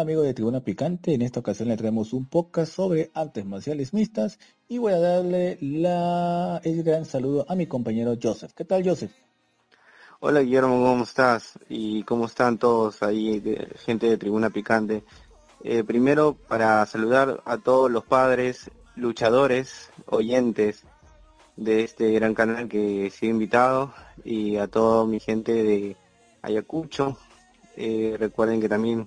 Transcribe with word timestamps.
tal 0.00 0.06
amigo 0.06 0.22
de 0.22 0.32
Tribuna 0.32 0.60
Picante? 0.60 1.12
En 1.12 1.20
esta 1.20 1.40
ocasión 1.40 1.68
le 1.68 1.76
traemos 1.76 2.14
un 2.14 2.24
podcast 2.24 2.72
sobre 2.72 3.10
artes 3.12 3.44
marciales 3.44 3.92
mixtas 3.92 4.38
y 4.66 4.78
voy 4.78 4.94
a 4.94 4.98
darle 4.98 5.58
el 5.60 6.82
gran 6.82 7.04
saludo 7.04 7.44
a 7.46 7.54
mi 7.54 7.66
compañero 7.66 8.14
Joseph. 8.20 8.52
¿Qué 8.54 8.64
tal 8.64 8.82
Joseph? 8.82 9.12
Hola 10.20 10.40
Guillermo, 10.40 10.82
¿cómo 10.82 11.04
estás? 11.04 11.58
¿Y 11.68 12.02
cómo 12.04 12.24
están 12.24 12.56
todos 12.56 13.02
ahí, 13.02 13.42
gente 13.84 14.08
de 14.08 14.16
Tribuna 14.16 14.48
Picante? 14.48 15.04
Eh, 15.64 15.84
primero, 15.84 16.34
para 16.48 16.86
saludar 16.86 17.42
a 17.44 17.58
todos 17.58 17.90
los 17.90 18.04
padres, 18.04 18.70
luchadores, 18.96 19.90
oyentes 20.06 20.84
de 21.56 21.84
este 21.84 22.10
gran 22.12 22.32
canal 22.32 22.70
que 22.70 23.10
sido 23.10 23.32
invitado 23.32 23.92
y 24.24 24.56
a 24.56 24.66
toda 24.66 25.04
mi 25.04 25.20
gente 25.20 25.52
de 25.52 25.96
Ayacucho. 26.40 27.18
Eh, 27.76 28.16
recuerden 28.18 28.62
que 28.62 28.68
también 28.70 29.06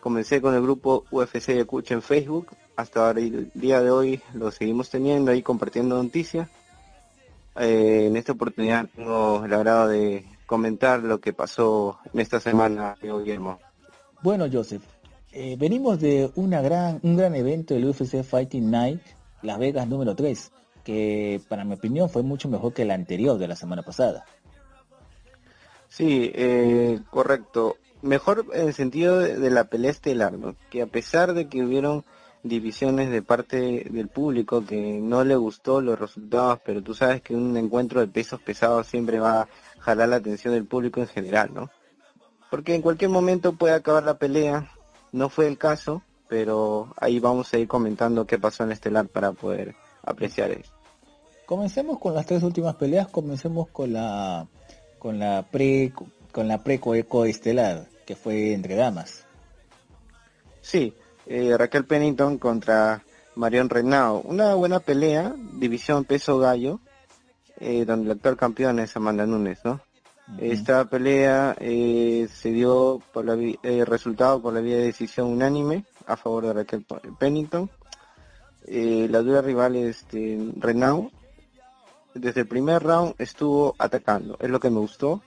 comencé 0.00 0.40
con 0.40 0.54
el 0.54 0.62
grupo 0.62 1.04
UFC 1.10 1.50
Ayacucho 1.50 1.94
en 1.94 2.02
Facebook. 2.02 2.56
Hasta 2.76 3.10
el 3.10 3.50
día 3.54 3.80
de 3.80 3.90
hoy 3.90 4.20
lo 4.34 4.50
seguimos 4.50 4.90
teniendo 4.90 5.30
ahí 5.30 5.42
compartiendo 5.42 6.00
noticias. 6.02 6.48
Eh, 7.56 8.06
en 8.06 8.16
esta 8.16 8.32
oportunidad 8.32 8.88
tengo 8.94 9.44
el 9.44 9.52
agrado 9.52 9.88
de 9.88 10.24
comentar 10.46 11.00
lo 11.00 11.20
que 11.20 11.32
pasó 11.32 11.98
en 12.12 12.20
esta 12.20 12.40
semana, 12.40 12.96
Guillermo. 13.02 13.58
Bueno, 14.22 14.46
Joseph, 14.50 14.82
eh, 15.32 15.56
venimos 15.58 16.00
de 16.00 16.30
una 16.36 16.62
gran, 16.62 17.00
un 17.02 17.16
gran 17.16 17.34
evento 17.34 17.74
del 17.74 17.86
UFC 17.86 18.22
Fighting 18.22 18.70
Night, 18.70 19.00
Las 19.42 19.58
Vegas 19.58 19.86
número 19.88 20.14
3, 20.14 20.52
que 20.84 21.40
para 21.48 21.64
mi 21.64 21.74
opinión 21.74 22.08
fue 22.08 22.22
mucho 22.22 22.48
mejor 22.48 22.72
que 22.72 22.82
el 22.82 22.90
anterior 22.90 23.38
de 23.38 23.48
la 23.48 23.56
semana 23.56 23.82
pasada. 23.82 24.24
Sí, 25.88 26.30
eh, 26.34 27.00
correcto. 27.10 27.76
Mejor 28.02 28.46
en 28.52 28.68
el 28.68 28.74
sentido 28.74 29.18
de, 29.18 29.50
la 29.50 29.64
pelea 29.64 29.90
estelar, 29.90 30.34
que 30.70 30.82
a 30.82 30.86
pesar 30.86 31.34
de 31.34 31.48
que 31.48 31.64
hubieron 31.64 32.04
divisiones 32.44 33.10
de 33.10 33.22
parte 33.22 33.86
del 33.90 34.08
público 34.08 34.64
que 34.64 35.00
no 35.00 35.24
le 35.24 35.34
gustó 35.34 35.80
los 35.80 35.98
resultados, 35.98 36.60
pero 36.64 36.82
tú 36.82 36.94
sabes 36.94 37.22
que 37.22 37.34
un 37.34 37.56
encuentro 37.56 38.00
de 38.00 38.06
pesos 38.06 38.40
pesados 38.40 38.86
siempre 38.86 39.18
va 39.18 39.42
a 39.42 39.48
jalar 39.80 40.08
la 40.08 40.16
atención 40.16 40.54
del 40.54 40.64
público 40.64 41.00
en 41.00 41.08
general, 41.08 41.50
¿no? 41.52 41.70
Porque 42.50 42.74
en 42.74 42.82
cualquier 42.82 43.10
momento 43.10 43.54
puede 43.54 43.74
acabar 43.74 44.04
la 44.04 44.18
pelea, 44.18 44.70
no 45.12 45.28
fue 45.28 45.48
el 45.48 45.58
caso, 45.58 46.02
pero 46.28 46.94
ahí 46.98 47.18
vamos 47.18 47.52
a 47.52 47.58
ir 47.58 47.66
comentando 47.66 48.26
qué 48.26 48.38
pasó 48.38 48.62
en 48.62 48.72
estelar 48.72 49.08
para 49.08 49.32
poder 49.32 49.74
apreciar 50.02 50.52
eso. 50.52 50.72
Comencemos 51.46 51.98
con 51.98 52.14
las 52.14 52.26
tres 52.26 52.42
últimas 52.42 52.76
peleas, 52.76 53.08
comencemos 53.08 53.68
con 53.68 53.92
la 53.92 54.46
con 54.98 55.18
la 55.18 55.46
pre 55.50 55.92
con 56.32 56.48
la 56.48 56.62
pre 56.62 56.80
estelar 57.26 57.86
que 58.06 58.16
fue 58.16 58.52
entre 58.52 58.74
damas. 58.74 59.24
Sí, 60.60 60.94
eh, 61.26 61.56
Raquel 61.56 61.84
Pennington 61.84 62.38
contra 62.38 63.02
Marion 63.36 63.68
Renaud, 63.68 64.22
una 64.24 64.54
buena 64.54 64.80
pelea, 64.80 65.34
división 65.54 66.04
peso 66.04 66.38
gallo, 66.38 66.80
eh, 67.60 67.84
donde 67.84 68.06
el 68.06 68.16
actual 68.16 68.36
campeón 68.36 68.78
es 68.78 68.96
Amanda 68.96 69.26
Nunes, 69.26 69.58
¿no? 69.64 69.80
Esta 70.38 70.84
pelea 70.84 71.56
eh, 71.58 72.28
se 72.30 72.50
dio 72.50 73.00
por 73.14 73.24
la 73.24 73.34
resultado 73.86 74.42
por 74.42 74.52
la 74.52 74.60
vía 74.60 74.76
de 74.76 74.84
decisión 74.84 75.28
unánime 75.28 75.86
a 76.06 76.18
favor 76.18 76.46
de 76.46 76.52
Raquel 76.52 76.84
Pennington. 77.18 77.70
la 78.66 79.22
dura 79.22 79.40
rival 79.40 79.76
este, 79.76 80.38
Renaud 80.58 81.08
desde 82.14 82.42
el 82.42 82.48
primer 82.48 82.82
round 82.82 83.14
estuvo 83.18 83.74
atacando, 83.78 84.36
es 84.40 84.50
lo 84.50 84.60
que 84.60 84.70
me 84.70 84.80
gustó. 84.80 85.22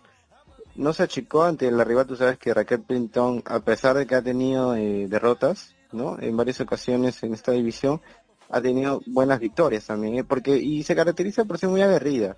No 0.76 0.94
se 0.94 1.04
achicó 1.04 1.44
ante 1.44 1.70
la 1.70 1.84
rival, 1.84 2.08
tú 2.08 2.16
sabes 2.16 2.38
que 2.38 2.54
Raquel 2.54 2.82
Pinton, 2.82 3.44
a 3.46 3.60
pesar 3.60 3.98
de 3.98 4.08
que 4.08 4.16
ha 4.16 4.22
tenido 4.22 4.76
eh, 4.76 5.08
derrotas, 5.10 5.76
¿no? 5.92 6.18
En 6.20 6.38
varias 6.38 6.62
ocasiones 6.62 7.22
en 7.24 7.34
esta 7.34 7.52
división, 7.52 8.02
ha 8.50 8.62
tenido 8.62 9.02
buenas 9.06 9.40
victorias 9.40 9.86
también, 9.86 10.16
¿eh? 10.16 10.24
porque 10.24 10.58
y 10.58 10.84
se 10.84 10.96
caracteriza 10.96 11.46
por 11.46 11.58
ser 11.58 11.70
muy 11.70 11.82
aguerrida. 11.82 12.36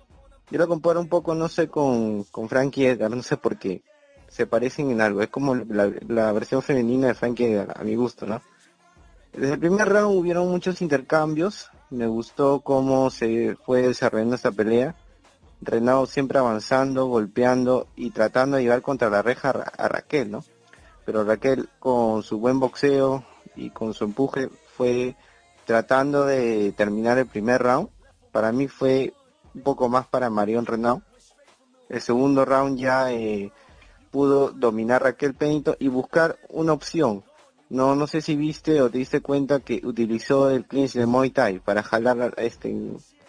Yo 0.50 0.58
lo 0.58 0.68
comparo 0.68 1.00
un 1.00 1.08
poco, 1.08 1.34
no 1.34 1.48
sé, 1.48 1.68
con, 1.68 2.24
con 2.24 2.48
Frankie 2.48 2.86
Edgar, 2.86 3.10
no 3.10 3.22
sé 3.22 3.36
por 3.36 3.58
qué. 3.58 3.82
Se 4.28 4.46
parecen 4.46 4.90
en 4.90 5.00
algo, 5.00 5.22
es 5.22 5.28
como 5.28 5.54
la, 5.54 5.90
la 6.08 6.32
versión 6.32 6.62
femenina 6.62 7.08
de 7.08 7.14
Frankie 7.14 7.44
Edgar, 7.44 7.74
a 7.76 7.84
mi 7.84 7.94
gusto, 7.94 8.26
¿no? 8.26 8.42
Desde 9.32 9.54
el 9.54 9.58
primer 9.58 9.88
round 9.88 10.16
hubieron 10.16 10.48
muchos 10.48 10.80
intercambios, 10.80 11.70
me 11.90 12.06
gustó 12.06 12.60
cómo 12.60 13.10
se 13.10 13.56
fue 13.64 13.82
desarrollando 13.82 14.36
esta 14.36 14.52
pelea. 14.52 14.94
Renado 15.64 16.06
siempre 16.06 16.38
avanzando, 16.38 17.06
golpeando 17.06 17.88
y 17.96 18.10
tratando 18.10 18.56
de 18.56 18.64
llevar 18.64 18.82
contra 18.82 19.10
la 19.10 19.22
reja 19.22 19.50
a 19.50 19.88
Raquel, 19.88 20.30
¿no? 20.30 20.44
Pero 21.04 21.24
Raquel 21.24 21.68
con 21.78 22.22
su 22.22 22.38
buen 22.38 22.60
boxeo 22.60 23.24
y 23.56 23.70
con 23.70 23.94
su 23.94 24.04
empuje 24.04 24.48
fue 24.76 25.16
tratando 25.64 26.24
de 26.24 26.72
terminar 26.72 27.18
el 27.18 27.26
primer 27.26 27.62
round. 27.62 27.88
Para 28.32 28.52
mí 28.52 28.68
fue 28.68 29.12
un 29.54 29.62
poco 29.62 29.88
más 29.88 30.06
para 30.06 30.30
Marion 30.30 30.66
Renaud. 30.66 31.02
El 31.88 32.00
segundo 32.00 32.44
round 32.44 32.78
ya 32.78 33.12
eh, 33.12 33.52
pudo 34.10 34.50
dominar 34.50 35.02
Raquel 35.02 35.34
Penito 35.34 35.76
y 35.78 35.88
buscar 35.88 36.38
una 36.48 36.72
opción 36.72 37.24
no, 37.70 37.96
no 37.96 38.06
sé 38.06 38.20
si 38.20 38.36
viste 38.36 38.80
o 38.82 38.90
te 38.90 38.98
diste 38.98 39.20
cuenta 39.20 39.60
que 39.60 39.80
utilizó 39.84 40.50
el 40.50 40.64
clinch 40.66 40.92
de 40.92 41.06
Muay 41.06 41.30
Thai 41.30 41.60
para 41.60 41.82
jalar 41.82 42.34
este 42.36 42.72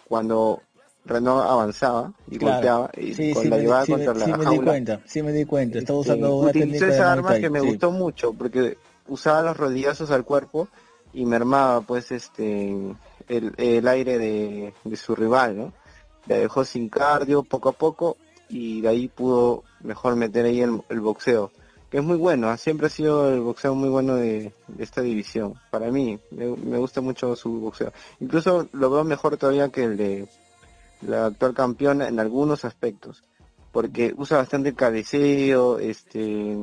cuando 0.06 0.62
Renault 1.06 1.44
avanzaba 1.48 2.12
y 2.30 2.38
golpeaba 2.38 2.90
y 2.96 3.32
con 3.32 3.50
la 3.50 3.58
llevaba 3.58 3.86
contra 3.86 4.14
la 4.14 4.24
sí 4.24 4.32
me 4.32 4.50
di 4.50 4.58
cuenta, 4.58 5.00
sí 5.06 5.22
me 5.22 5.32
di 5.32 5.44
cuenta, 5.44 5.78
estaba 5.78 6.00
este, 6.00 6.12
usando 6.12 6.36
una 6.36 6.50
utilizó 6.50 6.86
esa 6.86 7.12
arma 7.12 7.38
que 7.38 7.50
me 7.50 7.60
gustó 7.60 7.90
mucho 7.90 8.32
porque 8.32 8.76
usaba 9.08 9.42
los 9.42 9.56
rodillazos 9.56 10.10
al 10.10 10.24
cuerpo 10.24 10.68
y 11.12 11.24
mermaba 11.24 11.80
pues 11.80 12.12
este 12.12 12.74
el, 13.28 13.54
el 13.56 13.88
aire 13.88 14.18
de, 14.18 14.74
de 14.84 14.96
su 14.96 15.14
rival, 15.14 15.56
¿no? 15.56 15.72
La 16.26 16.36
dejó 16.36 16.64
sin 16.64 16.88
cardio 16.88 17.42
poco 17.42 17.68
a 17.68 17.72
poco 17.72 18.16
y 18.48 18.80
de 18.80 18.88
ahí 18.88 19.08
pudo 19.08 19.64
mejor 19.80 20.16
meter 20.16 20.44
ahí 20.44 20.60
el, 20.60 20.82
el 20.88 21.00
boxeo 21.00 21.50
que 21.90 21.98
es 21.98 22.04
muy 22.04 22.16
bueno, 22.16 22.48
¿ah? 22.48 22.56
siempre 22.56 22.88
ha 22.88 22.90
sido 22.90 23.32
el 23.32 23.40
boxeo 23.40 23.74
muy 23.74 23.88
bueno 23.88 24.16
de, 24.16 24.52
esta 24.78 25.02
división. 25.02 25.54
Para 25.70 25.90
mí, 25.90 26.18
me, 26.30 26.78
gusta 26.78 27.00
mucho 27.00 27.36
su 27.36 27.60
boxeo. 27.60 27.92
Incluso 28.18 28.68
lo 28.72 28.90
veo 28.90 29.04
mejor 29.04 29.36
todavía 29.36 29.68
que 29.68 29.84
el 29.84 29.96
de 29.96 30.28
la 31.06 31.26
actual 31.26 31.54
campeona 31.54 32.08
en 32.08 32.20
algunos 32.20 32.64
aspectos, 32.64 33.24
porque 33.72 34.14
usa 34.16 34.38
bastante 34.38 34.70
el 34.70 34.74
cabeceo, 34.74 35.78
este, 35.78 36.56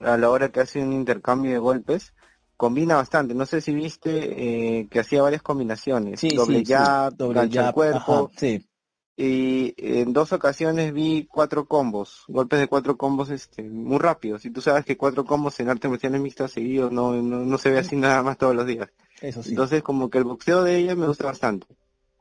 a 0.00 0.16
la 0.16 0.30
hora 0.30 0.50
que 0.50 0.60
hace 0.60 0.82
un 0.82 0.92
intercambio 0.92 1.52
de 1.52 1.58
golpes, 1.58 2.14
combina 2.56 2.96
bastante. 2.96 3.34
No 3.34 3.46
sé 3.46 3.60
si 3.60 3.74
viste 3.74 4.80
eh, 4.80 4.88
que 4.88 5.00
hacía 5.00 5.22
varias 5.22 5.42
combinaciones, 5.42 6.20
doble 6.34 6.64
jab, 6.64 7.16
doble 7.16 7.48
jab, 7.50 7.74
cuerpo. 7.74 8.30
sí 8.36 8.66
y 9.16 9.74
en 9.76 10.12
dos 10.12 10.32
ocasiones 10.32 10.92
vi 10.92 11.26
cuatro 11.30 11.66
combos, 11.66 12.24
golpes 12.28 12.60
de 12.60 12.66
cuatro 12.66 12.96
combos 12.96 13.30
este, 13.30 13.62
muy 13.62 13.98
rápidos. 13.98 14.44
Y 14.46 14.50
tú 14.50 14.60
sabes 14.60 14.84
que 14.84 14.96
cuatro 14.96 15.24
combos 15.24 15.60
en 15.60 15.68
arte 15.68 15.88
marciales 15.88 16.20
mixtas 16.20 16.52
seguidos 16.52 16.90
no, 16.92 17.12
no, 17.12 17.58
se 17.58 17.70
ve 17.70 17.78
así 17.78 17.94
nada 17.96 18.22
más 18.22 18.38
todos 18.38 18.56
los 18.56 18.66
días. 18.66 18.88
Eso 19.20 19.42
sí. 19.42 19.50
Entonces 19.50 19.82
como 19.82 20.08
que 20.08 20.18
el 20.18 20.24
boxeo 20.24 20.64
de 20.64 20.78
ella 20.78 20.96
me 20.96 21.06
gusta 21.06 21.26
bastante. 21.26 21.66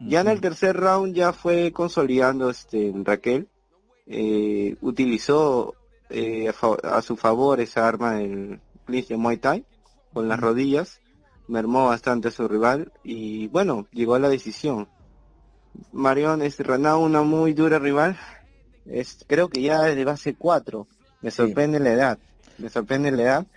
Ya 0.08 0.22
en 0.22 0.28
el 0.28 0.42
tercer 0.42 0.76
round 0.76 1.14
ya 1.14 1.34
fue 1.34 1.72
consolidando 1.72 2.50
este 2.50 2.92
Raquel. 3.04 3.48
Eh, 4.08 4.76
utilizó 4.82 5.76
eh, 6.10 6.52
a, 6.84 7.02
su 7.02 7.16
favor 7.16 7.62
esa 7.62 7.88
arma 7.88 8.16
del 8.16 8.60
clinch 8.86 9.08
de 9.08 9.18
Muay 9.18 9.38
Thai 9.38 9.66
con 10.14 10.28
las 10.28 10.40
rodillas. 10.40 11.02
Mermó 11.48 11.88
bastante 11.88 12.30
a 12.30 12.32
su 12.32 12.48
rival 12.48 12.92
y 13.04 13.48
bueno, 13.48 13.88
llegó 13.92 14.16
a 14.16 14.20
la 14.20 14.30
decisión 14.30 14.88
Marion 15.92 16.42
es 16.42 16.60
Renaud 16.60 17.04
una 17.04 17.22
muy 17.22 17.54
dura 17.54 17.80
rival. 17.80 18.18
Es, 18.86 19.24
creo 19.28 19.50
que 19.50 19.62
ya 19.62 19.88
es 19.90 19.96
de 19.96 20.06
base 20.06 20.36
4. 20.36 20.88
Me 21.22 21.32
sorprende 21.32 21.80
la 21.80 21.94
edad. 21.94 22.20
Me 22.58 22.70
sorprende 22.70 23.12
la 23.12 23.24
edad. 23.24 23.48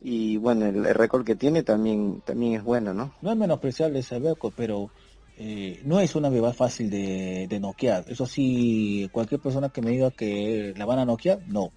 Y 0.00 0.36
bueno, 0.36 0.66
el, 0.66 0.84
récord 0.94 1.24
que 1.24 1.36
tiene 1.36 1.62
también 1.62 2.20
también 2.24 2.54
es 2.54 2.62
bueno, 2.62 2.92
¿no? 2.92 3.14
No 3.22 3.32
es 3.32 3.36
menospreciable 3.36 4.00
ese 4.00 4.18
récord, 4.18 4.52
pero 4.54 4.90
eh, 5.38 5.80
no 5.84 6.00
es 6.00 6.14
una 6.14 6.30
rival 6.30 6.54
fácil 6.54 6.90
de, 6.90 7.46
de 7.48 7.60
noquear. 7.60 8.04
Eso 8.08 8.26
sí, 8.26 9.08
cualquier 9.12 9.40
persona 9.40 9.68
que 9.68 9.82
me 9.82 9.90
diga 9.90 10.10
que 10.10 10.74
la 10.76 10.84
van 10.84 10.98
a 10.98 11.04
noquear, 11.04 11.40
no. 11.46 11.72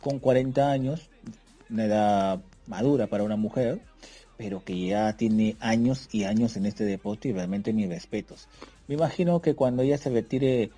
Con 0.00 0.18
40 0.18 0.70
años, 0.70 1.08
una 1.70 1.84
edad 1.84 2.40
madura 2.66 3.06
para 3.06 3.24
una 3.24 3.36
mujer, 3.36 3.80
pero 4.36 4.64
que 4.64 4.86
ya 4.86 5.16
tiene 5.16 5.56
años 5.60 6.08
y 6.12 6.24
años 6.24 6.56
en 6.56 6.66
este 6.66 6.84
deporte 6.84 7.28
y 7.28 7.32
realmente 7.32 7.72
mis 7.72 7.88
respetos. 7.88 8.48
Me 8.88 8.94
imagino 8.96 9.40
que 9.40 9.54
cuando 9.54 9.82
ella 9.82 9.98
se 9.98 10.10
retire 10.10 10.70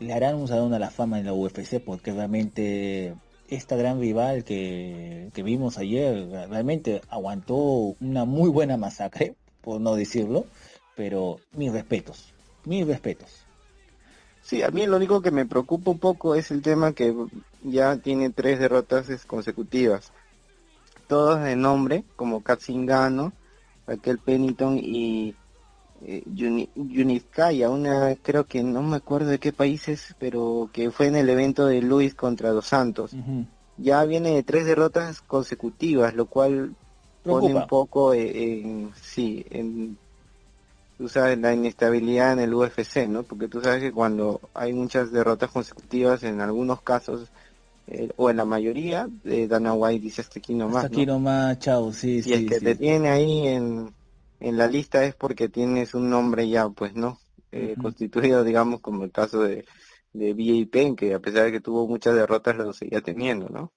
le 0.00 0.12
harán 0.12 0.36
un 0.36 0.48
salón 0.48 0.74
a 0.74 0.78
la 0.78 0.90
fama 0.90 1.18
en 1.18 1.26
la 1.26 1.32
UFC 1.32 1.80
porque 1.80 2.12
realmente 2.12 3.14
esta 3.48 3.76
gran 3.76 4.00
rival 4.00 4.44
que, 4.44 5.30
vimos 5.34 5.78
ayer 5.78 6.28
realmente 6.50 7.00
aguantó 7.08 7.96
una 8.00 8.24
muy 8.24 8.50
buena 8.50 8.76
masacre, 8.76 9.34
por 9.62 9.80
no 9.80 9.94
decirlo, 9.94 10.46
pero 10.98 11.38
mis 11.52 11.72
respetos, 11.72 12.34
mis 12.64 12.84
respetos. 12.84 13.44
Sí, 14.42 14.64
a 14.64 14.70
mí 14.72 14.84
lo 14.84 14.96
único 14.96 15.22
que 15.22 15.30
me 15.30 15.46
preocupa 15.46 15.92
un 15.92 16.00
poco 16.00 16.34
es 16.34 16.50
el 16.50 16.60
tema 16.60 16.92
que 16.92 17.14
ya 17.62 17.98
tiene 17.98 18.30
tres 18.30 18.58
derrotas 18.58 19.24
consecutivas. 19.24 20.12
todos 21.06 21.40
de 21.40 21.54
nombre, 21.54 22.02
como 22.16 22.42
Katzingano, 22.42 23.32
Raquel 23.86 24.18
Pennington 24.18 24.76
y 24.76 25.36
eh, 26.02 26.24
Yuniskaya, 26.26 27.70
una 27.70 28.16
creo 28.16 28.44
que 28.46 28.64
no 28.64 28.82
me 28.82 28.96
acuerdo 28.96 29.30
de 29.30 29.38
qué 29.38 29.52
países, 29.52 30.16
pero 30.18 30.68
que 30.72 30.90
fue 30.90 31.06
en 31.06 31.14
el 31.14 31.30
evento 31.30 31.64
de 31.66 31.80
Luis 31.80 32.16
contra 32.16 32.50
Dos 32.50 32.66
Santos. 32.66 33.14
Ya 33.76 34.04
viene 34.04 34.34
de 34.34 34.42
tres 34.42 34.66
derrotas 34.66 35.20
consecutivas, 35.20 36.14
lo 36.14 36.26
cual 36.26 36.74
pone 37.22 37.54
un 37.54 37.68
poco 37.68 38.12
en, 38.14 38.90
sí, 39.00 39.46
en 39.50 39.96
tú 40.98 41.08
sabes, 41.08 41.38
la 41.38 41.54
inestabilidad 41.54 42.32
en 42.32 42.40
el 42.40 42.52
UFC, 42.52 43.06
¿no? 43.08 43.22
Porque 43.22 43.46
tú 43.46 43.60
sabes 43.60 43.80
que 43.80 43.92
cuando 43.92 44.40
hay 44.52 44.72
muchas 44.72 45.12
derrotas 45.12 45.50
consecutivas, 45.50 46.24
en 46.24 46.40
algunos 46.40 46.82
casos, 46.82 47.30
eh, 47.86 48.10
o 48.16 48.28
en 48.28 48.36
la 48.36 48.44
mayoría, 48.44 49.08
eh, 49.24 49.46
Dana 49.46 49.72
White 49.74 50.02
dice 50.02 50.22
hasta 50.22 50.40
aquí 50.40 50.54
nomás. 50.54 50.84
Hasta 50.84 50.88
aquí 50.88 51.06
nomás, 51.06 51.60
chao, 51.60 51.92
sí, 51.92 52.20
sí. 52.20 52.30
Y 52.30 52.32
el 52.32 52.48
que 52.48 52.60
te 52.60 52.74
tiene 52.74 53.10
ahí 53.10 53.46
en, 53.46 53.94
en 54.40 54.58
la 54.58 54.66
lista 54.66 55.04
es 55.04 55.14
porque 55.14 55.48
tienes 55.48 55.94
un 55.94 56.10
nombre 56.10 56.48
ya, 56.48 56.68
pues, 56.68 56.94
¿no? 56.94 57.20
Eh, 57.52 57.76
constituido, 57.80 58.42
digamos, 58.42 58.80
como 58.80 59.04
el 59.04 59.12
caso 59.12 59.42
de, 59.42 59.64
de 60.12 60.34
B.A. 60.34 60.96
que 60.96 61.14
a 61.14 61.20
pesar 61.20 61.44
de 61.44 61.52
que 61.52 61.60
tuvo 61.60 61.86
muchas 61.86 62.16
derrotas, 62.16 62.56
lo 62.56 62.72
seguía 62.72 63.00
teniendo, 63.00 63.48
¿no? 63.48 63.72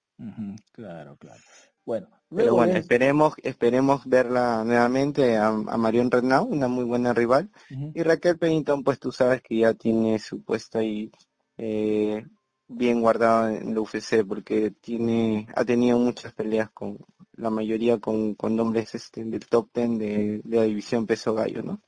Claro, 0.72 1.16
claro. 1.16 1.40
Bueno, 1.84 2.08
pero 2.34 2.54
bueno, 2.54 2.74
esperemos, 2.74 3.34
esperemos 3.42 4.06
verla 4.06 4.62
nuevamente 4.64 5.36
a, 5.36 5.48
a 5.48 5.76
Marion 5.76 6.10
Renaud, 6.10 6.48
una 6.50 6.68
muy 6.68 6.84
buena 6.84 7.12
rival. 7.12 7.50
Y 7.68 8.02
Raquel 8.02 8.38
Pennington, 8.38 8.84
pues 8.84 8.98
tú 8.98 9.12
sabes 9.12 9.42
que 9.42 9.58
ya 9.58 9.74
tiene 9.74 10.18
su 10.18 10.42
puesto 10.42 10.78
ahí 10.78 11.10
eh, 11.58 12.24
bien 12.68 13.00
guardado 13.00 13.48
en 13.50 13.74
la 13.74 13.80
UFC 13.80 14.24
porque 14.26 14.70
tiene, 14.70 15.46
ha 15.54 15.64
tenido 15.64 15.98
muchas 15.98 16.32
peleas 16.32 16.70
con 16.70 16.98
la 17.34 17.50
mayoría 17.50 17.98
con, 17.98 18.34
con 18.34 18.56
nombres 18.56 18.94
este, 18.94 19.24
del 19.24 19.46
top 19.46 19.70
ten 19.72 19.98
de, 19.98 20.40
la 20.44 20.62
división 20.62 21.06
peso 21.06 21.34
gallo, 21.34 21.62
¿no? 21.62 21.80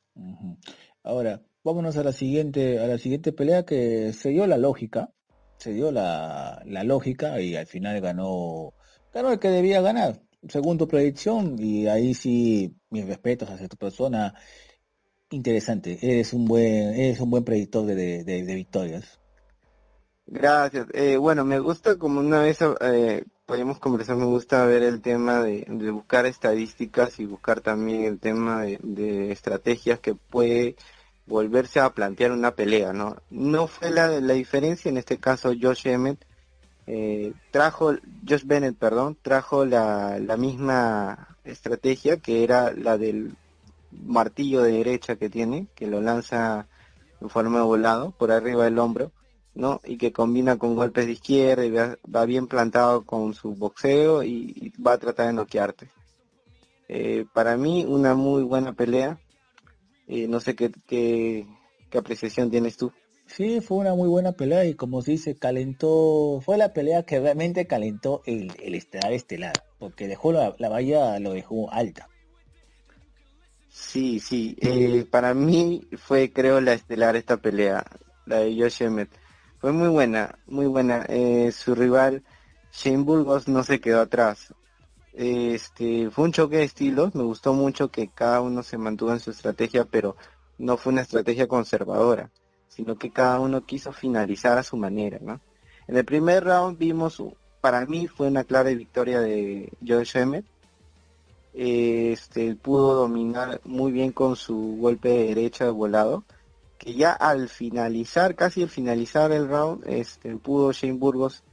Ahora, 1.03 1.43
vámonos 1.63 1.97
a 1.97 2.05
la 2.05 2.13
siguiente, 2.13 2.79
a 2.79 2.87
la 2.87 2.99
siguiente 2.99 3.33
pelea 3.33 3.65
que 3.65 4.13
se 4.13 4.31
dio 4.31 4.47
la 4.47 4.59
lógica, 4.59 5.11
se 5.59 5.73
dio 5.73 5.91
la, 5.91 6.63
la 6.67 6.85
lógica 6.85 7.41
y 7.41 7.57
al 7.57 7.67
final 7.67 8.01
ganó, 8.01 8.75
ganó 9.15 9.31
el 9.31 9.39
que 9.39 9.49
debía 9.49 9.81
ganar, 9.81 10.21
según 10.49 10.77
tu 10.77 10.89
predicción, 10.89 11.57
y 11.59 11.87
ahí 11.87 12.13
sí, 12.15 12.77
mis 12.91 13.07
respetos 13.07 13.49
hacia 13.49 13.69
tu 13.69 13.77
persona, 13.77 14.35
interesante, 15.31 15.99
eres 16.03 16.33
un 16.33 16.45
buen, 16.45 16.95
eres 16.95 17.21
un 17.21 17.31
buen 17.31 17.45
predictor 17.45 17.87
de, 17.87 18.25
de, 18.25 18.55
victorias. 18.55 19.21
Gracias. 20.27 20.89
Eh, 20.93 21.17
bueno, 21.17 21.45
me 21.45 21.61
gusta 21.61 21.97
como 21.97 22.21
una 22.21 22.43
vez 22.43 22.59
eh, 22.81 23.25
podemos 23.47 23.79
conversar, 23.79 24.17
me 24.17 24.25
gusta 24.25 24.67
ver 24.67 24.83
el 24.83 25.01
tema 25.01 25.43
de, 25.43 25.65
de, 25.69 25.91
buscar 25.91 26.27
estadísticas 26.27 27.21
y 27.21 27.27
buscar 27.27 27.61
también 27.61 28.05
el 28.05 28.19
tema 28.19 28.63
de, 28.63 28.81
de, 28.83 29.31
estrategias 29.31 30.01
que 30.01 30.15
puede 30.15 30.77
volverse 31.27 31.79
a 31.79 31.91
plantear 31.91 32.33
una 32.33 32.55
pelea, 32.55 32.93
¿no? 32.93 33.17
No 33.31 33.67
fue 33.69 33.91
la, 33.91 34.09
la 34.09 34.35
diferencia, 34.35 34.89
en 34.89 34.99
este 34.99 35.19
caso 35.19 35.53
Josh 35.59 35.87
Emmett 35.87 36.25
eh, 36.87 37.33
trajo, 37.51 37.95
Josh 38.29 38.45
Bennett, 38.45 38.77
perdón, 38.77 39.17
trajo 39.21 39.65
la, 39.65 40.19
la 40.19 40.37
misma 40.37 41.37
estrategia 41.45 42.19
que 42.19 42.45
era 42.45 42.73
la 42.73 42.99
del 42.99 43.37
martillo 43.91 44.63
de 44.63 44.73
derecha 44.73 45.17
que 45.17 45.31
tiene, 45.31 45.69
que 45.75 45.87
lo 45.87 46.01
lanza 46.01 46.67
en 47.21 47.31
forma 47.31 47.59
de 47.59 47.65
volado 47.65 48.11
por 48.11 48.31
arriba 48.31 48.65
del 48.65 48.79
hombro, 48.79 49.13
¿no? 49.55 49.81
Y 49.85 49.97
que 49.97 50.13
combina 50.13 50.59
con 50.59 50.75
golpes 50.75 51.07
de 51.07 51.13
izquierda 51.13 51.65
y 51.65 51.71
va, 51.71 52.25
bien 52.27 52.47
plantado 52.49 53.03
con 53.03 53.35
su 53.35 53.55
boxeo 53.55 54.23
y, 54.23 54.73
va 54.85 54.95
a 54.95 54.99
tratar 54.99 55.29
de 55.29 55.33
noquearte. 55.33 55.91
Eh, 56.89 57.25
para 57.33 57.57
mí, 57.57 57.85
una 57.87 58.15
muy 58.15 58.43
buena 58.43 58.73
pelea. 58.73 59.19
Eh, 60.07 60.29
no 60.29 60.39
sé 60.41 60.55
qué, 60.55 60.71
qué, 60.87 61.47
qué 61.89 61.99
apreciación 61.99 62.51
tienes 62.51 62.77
tú. 62.77 62.93
Sí, 63.27 63.61
fue 63.61 63.79
una 63.79 63.95
muy 63.95 64.09
buena 64.09 64.33
pelea 64.33 64.65
y 64.65 64.75
como 64.75 65.03
se 65.03 65.13
dice, 65.13 65.35
calentó, 65.35 66.41
fue 66.45 66.59
la 66.59 66.73
pelea 66.73 67.05
que 67.05 67.21
realmente 67.21 67.67
calentó 67.67 68.23
el, 68.27 68.53
el 68.63 68.75
estelar 68.75 69.13
estelar, 69.13 69.65
porque 69.79 70.07
dejó 70.07 70.33
la, 70.33 70.55
la 70.59 70.69
valla, 70.69 71.19
lo 71.19 71.33
dejó 71.33 71.73
alta. 71.73 72.09
Sí, 73.71 74.21
sí, 74.21 74.57
eh, 74.61 75.05
para 75.11 75.35
mí 75.35 75.89
fue 75.97 76.33
creo 76.33 76.61
la 76.61 76.75
estelar 76.75 77.17
esta 77.17 77.39
pelea, 77.39 77.85
la 78.27 78.41
de 78.41 78.57
Josh 78.57 78.83
Emmett. 78.83 79.11
Fue 79.59 79.73
muy 79.73 79.89
buena, 79.89 80.39
muy 80.47 80.67
buena. 80.67 81.05
Eh, 81.09 81.51
su 81.51 81.75
rival 81.75 82.23
Shane 82.73 83.03
Burgos 83.03 83.49
no 83.49 83.65
se 83.65 83.81
quedó 83.81 84.03
atrás. 84.03 84.55
Este, 85.13 86.11
fue 86.11 86.27
un 86.27 86.33
choque 86.33 86.59
de 86.59 86.65
estilos, 86.65 87.15
me 87.15 87.25
gustó 87.25 87.53
mucho 87.55 87.91
que 87.91 88.09
cada 88.09 88.41
uno 88.43 88.63
se 88.63 88.79
mantuvo 88.79 89.13
en 89.13 89.21
su 89.21 89.31
estrategia, 89.31 89.87
pero 89.87 90.17
no 90.59 90.77
fue 90.77 90.93
una 90.93 91.03
estrategia 91.03 91.49
conservadora 91.49 92.31
sino 92.75 92.97
que 92.97 93.11
cada 93.11 93.39
uno 93.39 93.65
quiso 93.65 93.93
finalizar 93.93 94.59
a 94.59 94.65
su 94.65 94.77
manera, 94.77 95.19
¿no? 95.21 95.41
En 95.87 95.97
el 95.97 96.05
primer 96.05 96.45
round 96.45 96.77
vimos, 96.77 97.23
para 97.61 97.87
mí 97.87 98.09
fue 98.09 98.27
una 98.29 98.43
clara 98.43 98.71
victoria 98.71 99.21
de 99.21 99.73
Josh 99.87 100.17
Emmett. 100.17 100.45
Este 101.53 102.57
pudo 102.57 102.95
dominar 102.95 103.61
muy 103.65 103.93
bien 103.93 104.11
con 104.11 104.35
su 104.35 104.77
golpe 104.81 105.09
de 105.09 105.27
derecha 105.27 105.71
volado, 105.71 106.25
que 106.79 106.95
ya 106.95 107.13
al 107.13 107.49
finalizar, 107.49 108.35
casi 108.35 108.63
al 108.63 108.69
finalizar 108.69 109.31
el 109.31 109.49
round, 109.49 109.87
este 109.87 110.35
pudo 110.37 110.73
Shane 110.73 110.95
Burgos 110.95 111.45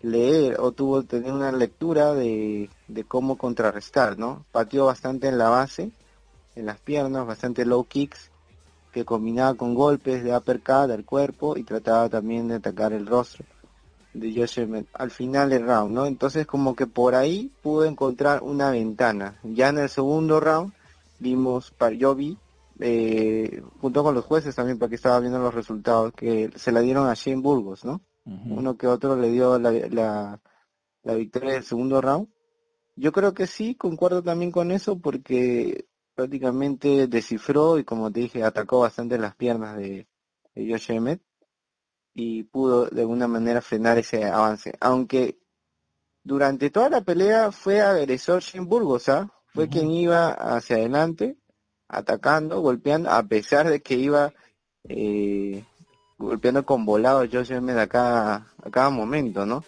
leer 0.00 0.60
o 0.60 0.70
tuvo 0.70 1.02
tener 1.02 1.32
una 1.32 1.50
lectura 1.50 2.14
de, 2.14 2.70
de 2.86 3.04
cómo 3.04 3.36
contrarrestar, 3.36 4.16
¿no? 4.16 4.44
Pateó 4.52 4.86
bastante 4.86 5.26
en 5.26 5.38
la 5.38 5.48
base, 5.48 5.90
en 6.54 6.66
las 6.66 6.78
piernas, 6.78 7.26
bastante 7.26 7.64
low 7.64 7.82
kicks 7.82 8.30
que 8.92 9.04
combinaba 9.04 9.54
con 9.54 9.74
golpes 9.74 10.24
de 10.24 10.36
uppercut 10.36 10.90
al 10.90 11.04
cuerpo 11.04 11.56
y 11.56 11.64
trataba 11.64 12.08
también 12.08 12.48
de 12.48 12.56
atacar 12.56 12.92
el 12.92 13.06
rostro 13.06 13.44
de 14.14 14.34
Josh 14.34 14.60
al 14.94 15.10
final 15.10 15.50
del 15.50 15.66
round, 15.66 15.94
¿no? 15.94 16.06
Entonces 16.06 16.46
como 16.46 16.74
que 16.74 16.86
por 16.86 17.14
ahí 17.14 17.52
pudo 17.62 17.84
encontrar 17.84 18.42
una 18.42 18.70
ventana. 18.70 19.38
Ya 19.42 19.68
en 19.68 19.78
el 19.78 19.88
segundo 19.88 20.40
round 20.40 20.72
vimos, 21.18 21.74
yo 21.96 22.14
vi, 22.14 22.38
eh, 22.80 23.62
junto 23.80 24.02
con 24.02 24.14
los 24.14 24.24
jueces 24.24 24.54
también, 24.54 24.78
porque 24.78 24.96
estaba 24.96 25.20
viendo 25.20 25.38
los 25.38 25.54
resultados, 25.54 26.12
que 26.14 26.50
se 26.56 26.72
la 26.72 26.80
dieron 26.80 27.08
a 27.08 27.14
Shane 27.14 27.42
Burgos, 27.42 27.84
¿no? 27.84 28.00
Uno 28.24 28.76
que 28.76 28.86
otro 28.86 29.16
le 29.16 29.30
dio 29.30 29.58
la, 29.58 29.72
la, 29.72 30.40
la 31.02 31.14
victoria 31.14 31.54
del 31.54 31.64
segundo 31.64 32.02
round. 32.02 32.28
Yo 32.94 33.10
creo 33.10 33.32
que 33.32 33.46
sí, 33.46 33.74
concuerdo 33.74 34.22
también 34.22 34.50
con 34.50 34.70
eso, 34.70 34.98
porque 34.98 35.87
prácticamente 36.18 37.06
descifró 37.06 37.78
y 37.78 37.84
como 37.84 38.10
te 38.10 38.18
dije, 38.18 38.42
atacó 38.42 38.80
bastante 38.80 39.18
las 39.18 39.36
piernas 39.36 39.76
de, 39.76 40.08
de 40.52 40.68
Josh 40.68 40.90
Emmett 40.90 41.22
y 42.12 42.42
pudo 42.42 42.86
de 42.86 43.02
alguna 43.02 43.28
manera 43.28 43.60
frenar 43.60 43.98
ese 43.98 44.24
avance. 44.24 44.72
Aunque 44.80 45.38
durante 46.24 46.70
toda 46.70 46.90
la 46.90 47.02
pelea 47.02 47.52
fue 47.52 47.80
agresor 47.80 48.42
Shane 48.42 48.66
Burgos, 48.66 49.08
¿ah? 49.08 49.32
Fue 49.54 49.68
quien 49.68 49.92
iba 49.92 50.30
hacia 50.30 50.74
adelante, 50.74 51.38
atacando, 51.86 52.62
golpeando, 52.62 53.10
a 53.10 53.22
pesar 53.22 53.68
de 53.70 53.80
que 53.80 53.94
iba 53.94 54.32
eh, 54.88 55.62
golpeando 56.18 56.66
con 56.66 56.84
volado 56.84 57.28
Josh 57.30 57.52
Emmett 57.52 57.78
a 57.78 57.86
cada, 57.86 58.34
a 58.60 58.70
cada 58.72 58.90
momento, 58.90 59.46
¿no? 59.46 59.62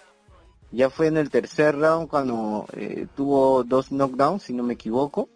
Ya 0.72 0.90
fue 0.90 1.06
en 1.06 1.16
el 1.16 1.30
tercer 1.30 1.78
round 1.78 2.08
cuando 2.08 2.66
eh, 2.72 3.06
tuvo 3.14 3.62
dos 3.62 3.92
knockdowns, 3.92 4.42
si 4.42 4.52
no 4.52 4.64
me 4.64 4.74
equivoco, 4.74 5.28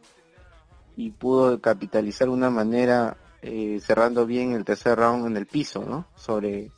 y 0.97 1.11
pudo 1.11 1.61
capitalizar 1.61 2.29
una 2.29 2.51
manera 2.51 3.17
eh, 3.43 3.79
cerrando 3.81 4.27
bien 4.27 4.53
el 4.53 4.65
tercer 4.65 4.99
round 4.99 5.27
en 5.27 5.37
el 5.37 5.47
piso, 5.47 5.85
¿no? 5.85 6.07
Sobre, 6.15 6.71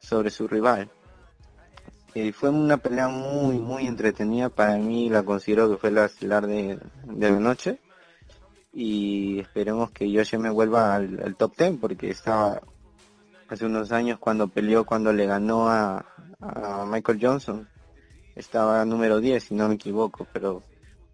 sobre 0.00 0.30
su 0.30 0.48
rival. 0.48 0.90
Eh, 2.14 2.32
fue 2.32 2.50
una 2.50 2.76
pelea 2.76 3.08
muy, 3.08 3.58
muy 3.58 3.86
entretenida. 3.86 4.48
Para 4.48 4.76
mí 4.76 5.10
la 5.10 5.22
considero 5.24 5.68
que 5.70 5.76
fue 5.76 5.90
la 5.90 6.06
estelar 6.06 6.46
de, 6.46 6.78
de 7.04 7.30
la 7.30 7.40
noche. 7.40 7.80
Y 8.72 9.40
esperemos 9.40 9.90
que 9.90 10.10
Yoshi 10.10 10.38
me 10.38 10.50
vuelva 10.50 10.94
al, 10.96 11.36
top 11.36 11.56
10 11.56 11.78
porque 11.80 12.10
estaba 12.10 12.60
hace 13.48 13.66
unos 13.66 13.92
años 13.92 14.18
cuando 14.18 14.48
peleó, 14.48 14.84
cuando 14.84 15.12
le 15.12 15.26
ganó 15.26 15.68
a, 15.68 16.04
a 16.40 16.84
Michael 16.86 17.18
Johnson. 17.20 17.68
Estaba 18.34 18.84
número 18.84 19.20
10, 19.20 19.42
si 19.42 19.54
no 19.54 19.68
me 19.68 19.74
equivoco, 19.74 20.26
pero 20.32 20.62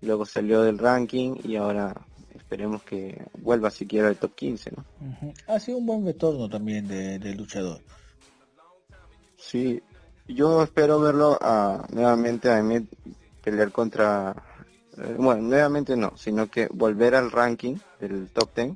luego 0.00 0.24
salió 0.24 0.62
del 0.62 0.78
ranking 0.78 1.36
y 1.44 1.56
ahora 1.56 1.94
esperemos 2.50 2.82
que 2.82 3.26
vuelva 3.38 3.70
siquiera 3.70 4.08
al 4.08 4.16
top 4.16 4.34
15, 4.34 4.72
¿no? 4.76 4.84
Ha 5.46 5.60
sido 5.60 5.78
un 5.78 5.86
buen 5.86 6.04
retorno 6.04 6.48
también 6.48 6.88
del 6.88 7.36
luchador. 7.36 7.80
Sí, 9.36 9.80
yo 10.26 10.64
espero 10.64 10.98
verlo 10.98 11.38
a, 11.40 11.86
nuevamente 11.92 12.50
a 12.50 12.58
Emmett 12.58 12.86
pelear 13.40 13.70
contra, 13.70 14.34
eh, 14.98 15.14
bueno, 15.16 15.42
nuevamente 15.42 15.96
no, 15.96 16.16
sino 16.16 16.50
que 16.50 16.66
volver 16.72 17.14
al 17.14 17.30
ranking 17.30 17.76
del 18.00 18.28
top 18.30 18.52
10, 18.56 18.72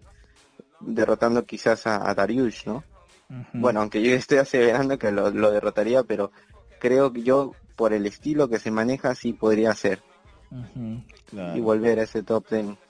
derrotando 0.78 1.44
quizás 1.44 1.88
a, 1.88 2.14
Darius, 2.14 2.68
¿no? 2.68 2.84
Bueno, 3.54 3.80
aunque 3.80 4.00
yo 4.00 4.12
estoy 4.14 4.38
aseverando 4.38 5.00
que 5.00 5.10
lo, 5.10 5.32
derrotaría, 5.50 6.04
pero 6.04 6.30
creo 6.78 7.12
que 7.12 7.24
yo, 7.24 7.56
por 7.74 7.92
el 7.92 8.06
estilo 8.06 8.48
que 8.48 8.60
se 8.60 8.70
maneja, 8.70 9.16
sí 9.16 9.32
podría 9.32 9.74
ser. 9.74 10.00
y 11.56 11.60
volver 11.60 11.98
a 11.98 12.04
ese 12.04 12.22
top 12.22 12.48
10 12.48 12.83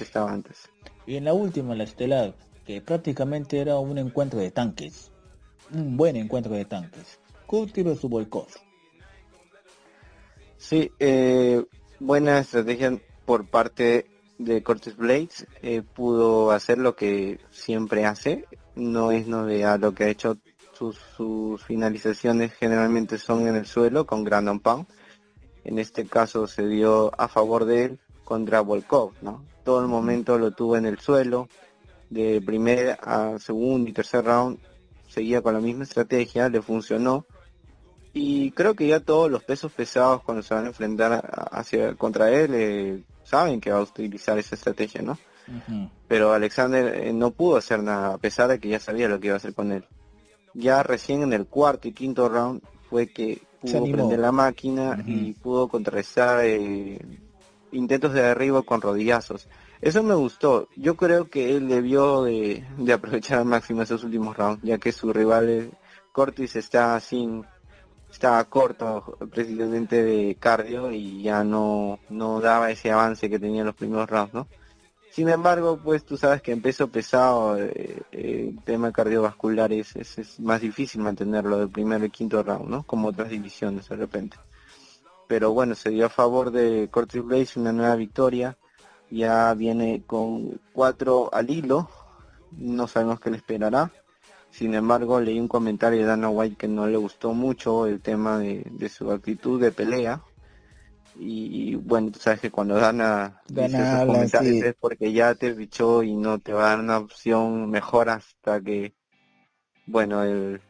estaba 0.00 0.32
antes. 0.32 0.68
Y 1.06 1.16
en 1.16 1.24
la 1.24 1.32
última, 1.32 1.74
la 1.74 1.84
estelar, 1.84 2.34
que 2.66 2.80
prácticamente 2.80 3.60
era 3.60 3.78
un 3.78 3.98
encuentro 3.98 4.38
de 4.38 4.50
tanques, 4.50 5.10
un 5.72 5.96
buen 5.96 6.16
encuentro 6.16 6.54
de 6.54 6.64
tanques. 6.64 7.18
Curtis 7.46 7.98
su 7.98 8.08
Volkov. 8.08 8.46
Sí, 10.58 10.90
eh, 10.98 11.64
buena 11.98 12.40
estrategia 12.40 13.00
por 13.24 13.48
parte 13.48 14.06
de 14.38 14.62
Curtis 14.62 14.96
Blades. 14.96 15.46
Eh, 15.62 15.82
pudo 15.82 16.50
hacer 16.50 16.78
lo 16.78 16.94
que 16.94 17.40
siempre 17.50 18.04
hace. 18.04 18.44
No 18.74 19.12
es 19.12 19.26
novedad 19.26 19.80
lo 19.80 19.94
que 19.94 20.04
ha 20.04 20.08
hecho. 20.08 20.36
Sus, 20.72 20.96
sus 21.16 21.64
finalizaciones 21.64 22.52
generalmente 22.52 23.18
son 23.18 23.48
en 23.48 23.56
el 23.56 23.66
suelo 23.66 24.06
con 24.06 24.24
Grandon 24.24 24.60
Pound. 24.60 24.86
En 25.64 25.78
este 25.78 26.06
caso 26.06 26.46
se 26.46 26.66
dio 26.66 27.12
a 27.18 27.28
favor 27.28 27.64
de 27.64 27.84
él 27.84 28.00
contra 28.28 28.60
Volkov, 28.60 29.12
¿no? 29.22 29.42
Todo 29.64 29.80
el 29.80 29.88
momento 29.88 30.36
lo 30.36 30.50
tuvo 30.50 30.76
en 30.76 30.84
el 30.84 30.98
suelo. 30.98 31.48
De 32.10 32.42
primer 32.42 32.98
a 33.00 33.38
segundo 33.38 33.88
y 33.88 33.94
tercer 33.94 34.22
round 34.22 34.58
seguía 35.08 35.40
con 35.40 35.54
la 35.54 35.60
misma 35.60 35.84
estrategia, 35.84 36.50
le 36.50 36.60
funcionó 36.60 37.24
y 38.12 38.50
creo 38.50 38.74
que 38.74 38.86
ya 38.86 39.00
todos 39.00 39.30
los 39.30 39.42
pesos 39.44 39.72
pesados 39.72 40.22
cuando 40.24 40.42
se 40.42 40.52
van 40.52 40.64
a 40.64 40.68
enfrentar 40.68 41.48
hacia 41.52 41.94
contra 41.94 42.30
él 42.30 42.50
eh, 42.54 43.02
saben 43.24 43.62
que 43.62 43.70
va 43.70 43.78
a 43.78 43.82
utilizar 43.82 44.38
esa 44.38 44.56
estrategia, 44.56 45.00
¿no? 45.00 45.18
Pero 46.06 46.34
Alexander 46.34 46.94
eh, 46.94 47.12
no 47.14 47.30
pudo 47.30 47.56
hacer 47.56 47.82
nada 47.82 48.12
a 48.12 48.18
pesar 48.18 48.48
de 48.48 48.58
que 48.58 48.68
ya 48.68 48.78
sabía 48.78 49.08
lo 49.08 49.18
que 49.18 49.28
iba 49.28 49.34
a 49.34 49.38
hacer 49.38 49.54
con 49.54 49.72
él. 49.72 49.86
Ya 50.52 50.82
recién 50.82 51.22
en 51.22 51.32
el 51.32 51.46
cuarto 51.46 51.88
y 51.88 51.92
quinto 51.92 52.28
round 52.28 52.60
fue 52.90 53.06
que 53.06 53.40
pudo 53.62 53.84
prender 53.84 54.18
la 54.18 54.32
máquina 54.32 55.02
y 55.06 55.32
pudo 55.32 55.68
contrarrestar 55.68 56.44
eh, 56.44 56.98
intentos 57.72 58.12
de 58.12 58.22
derribo 58.22 58.62
con 58.62 58.80
rodillazos. 58.80 59.48
Eso 59.80 60.02
me 60.02 60.14
gustó. 60.14 60.68
Yo 60.76 60.96
creo 60.96 61.28
que 61.28 61.56
él 61.56 61.68
debió 61.68 62.24
de, 62.24 62.64
aprovechar 62.92 63.38
al 63.38 63.44
máximo 63.44 63.82
esos 63.82 64.04
últimos 64.04 64.36
rounds, 64.36 64.62
ya 64.62 64.78
que 64.78 64.92
su 64.92 65.12
rival 65.12 65.70
Cortis 66.12 66.56
está 66.56 66.98
sin 67.00 67.44
estaba 68.10 68.42
corto 68.44 69.18
precisamente 69.30 70.02
de 70.02 70.34
cardio 70.36 70.90
y 70.90 71.22
ya 71.22 71.44
no, 71.44 72.00
no 72.08 72.40
daba 72.40 72.70
ese 72.70 72.90
avance 72.90 73.28
que 73.28 73.38
tenía 73.38 73.60
en 73.60 73.66
los 73.66 73.74
primeros 73.74 74.08
rounds, 74.08 74.32
¿no? 74.32 74.48
Sin 75.10 75.28
embargo, 75.28 75.80
pues 75.82 76.04
tú 76.04 76.16
sabes 76.16 76.42
que 76.42 76.52
en 76.52 76.62
peso 76.62 76.88
pesado 76.88 77.58
eh, 77.58 78.02
eh, 78.12 78.52
el 78.52 78.62
tema 78.64 78.92
cardiovascular 78.92 79.72
es, 79.72 79.96
es, 79.96 80.38
más 80.38 80.60
difícil 80.60 81.00
mantenerlo 81.00 81.58
del 81.58 81.70
primero 81.70 82.04
y 82.04 82.10
quinto 82.10 82.42
round, 82.42 82.68
¿no? 82.68 82.82
Como 82.84 83.08
otras 83.08 83.28
divisiones 83.28 83.88
de 83.88 83.96
repente. 83.96 84.36
Pero 85.28 85.52
bueno, 85.52 85.74
se 85.74 85.90
dio 85.90 86.06
a 86.06 86.10
favor 86.10 86.50
de 86.50 86.88
Curtis 86.90 87.22
Blaze 87.22 87.60
una 87.60 87.70
nueva 87.70 87.94
victoria. 87.94 88.56
Ya 89.10 89.52
viene 89.54 90.02
con 90.06 90.60
cuatro 90.72 91.28
al 91.32 91.50
hilo. 91.50 91.88
No 92.52 92.88
sabemos 92.88 93.20
qué 93.20 93.30
le 93.30 93.36
esperará. 93.36 93.92
Sin 94.50 94.74
embargo, 94.74 95.20
leí 95.20 95.38
un 95.38 95.48
comentario 95.48 96.00
de 96.00 96.06
Dana 96.06 96.30
White 96.30 96.56
que 96.56 96.66
no 96.66 96.86
le 96.86 96.96
gustó 96.96 97.34
mucho 97.34 97.86
el 97.86 98.00
tema 98.00 98.38
de, 98.38 98.88
su 98.88 99.12
actitud 99.12 99.60
de 99.60 99.70
pelea. 99.70 100.22
Y, 101.20 101.74
bueno, 101.74 102.10
tú 102.10 102.20
sabes 102.20 102.40
que 102.40 102.50
cuando 102.50 102.76
Dana, 102.76 103.42
dice 103.48 103.66
esos 103.66 104.06
comentarios 104.06 104.64
es 104.64 104.74
porque 104.80 105.12
ya 105.12 105.34
te 105.34 105.52
bichó 105.52 106.02
y 106.02 106.14
no 106.14 106.38
te 106.38 106.52
va 106.52 106.66
a 106.66 106.68
dar 106.70 106.80
una 106.80 106.98
opción 106.98 107.68
mejor 107.70 108.08
hasta 108.08 108.60
que, 108.60 108.94
bueno, 109.86 110.22
el, 110.22 110.60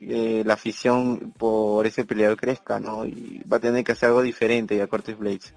eh, 0.00 0.42
la 0.44 0.54
afición 0.54 1.32
por 1.36 1.86
ese 1.86 2.04
peleador 2.04 2.36
crezca, 2.36 2.80
¿no? 2.80 3.06
Y 3.06 3.42
va 3.50 3.58
a 3.58 3.60
tener 3.60 3.84
que 3.84 3.92
hacer 3.92 4.08
algo 4.08 4.22
diferente 4.22 4.80
a 4.80 4.86
Cortes 4.86 5.18
Blades. 5.18 5.54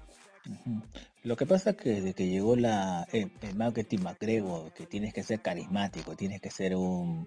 Lo 1.24 1.36
que 1.36 1.46
pasa 1.46 1.70
es 1.70 1.76
que 1.76 1.90
desde 1.90 2.14
que 2.14 2.28
llegó 2.28 2.56
la, 2.56 3.06
el, 3.12 3.30
el 3.42 3.54
marketing 3.54 3.98
McGregor, 3.98 4.72
que 4.72 4.86
tienes 4.86 5.12
que 5.12 5.22
ser 5.22 5.40
carismático, 5.40 6.14
tienes 6.14 6.40
que 6.40 6.50
ser 6.50 6.74
un, 6.76 7.26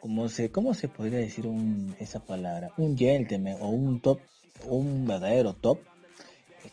¿cómo 0.00 0.28
se, 0.28 0.50
cómo 0.50 0.74
se 0.74 0.88
podría 0.88 1.18
decir 1.18 1.46
un, 1.46 1.96
esa 1.98 2.20
palabra? 2.20 2.70
Un 2.76 2.96
gentleman 2.96 3.56
o 3.60 3.68
un 3.68 4.00
top, 4.00 4.20
un 4.66 5.06
verdadero 5.06 5.54
top, 5.54 5.78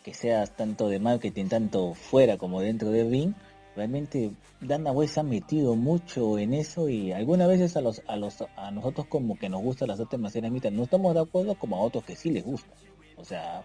que 0.04 0.14
sea 0.14 0.46
tanto 0.46 0.88
de 0.88 1.00
marketing, 1.00 1.46
tanto 1.46 1.94
fuera 1.94 2.38
como 2.38 2.62
dentro 2.62 2.92
del 2.92 3.10
ring, 3.10 3.34
realmente 3.76 4.32
Dana 4.60 4.92
White 4.92 5.14
se 5.14 5.20
ha 5.20 5.24
metido 5.24 5.76
mucho 5.76 6.38
en 6.38 6.54
eso 6.54 6.90
y 6.90 7.12
algunas 7.12 7.48
veces 7.48 7.76
a 7.78 8.72
nosotros 8.72 9.08
como 9.08 9.38
que 9.38 9.50
nos 9.50 9.62
gustan 9.62 9.88
las 9.88 10.00
artes 10.00 10.20
marciales 10.20 10.52
no 10.72 10.84
estamos 10.84 11.14
de 11.14 11.22
acuerdo 11.22 11.56
como 11.56 11.78
a 11.78 11.82
otros 11.82 12.04
que 12.04 12.16
sí 12.16 12.32
les 12.32 12.44
gusta 12.44 12.74
o 13.18 13.24
sea 13.24 13.64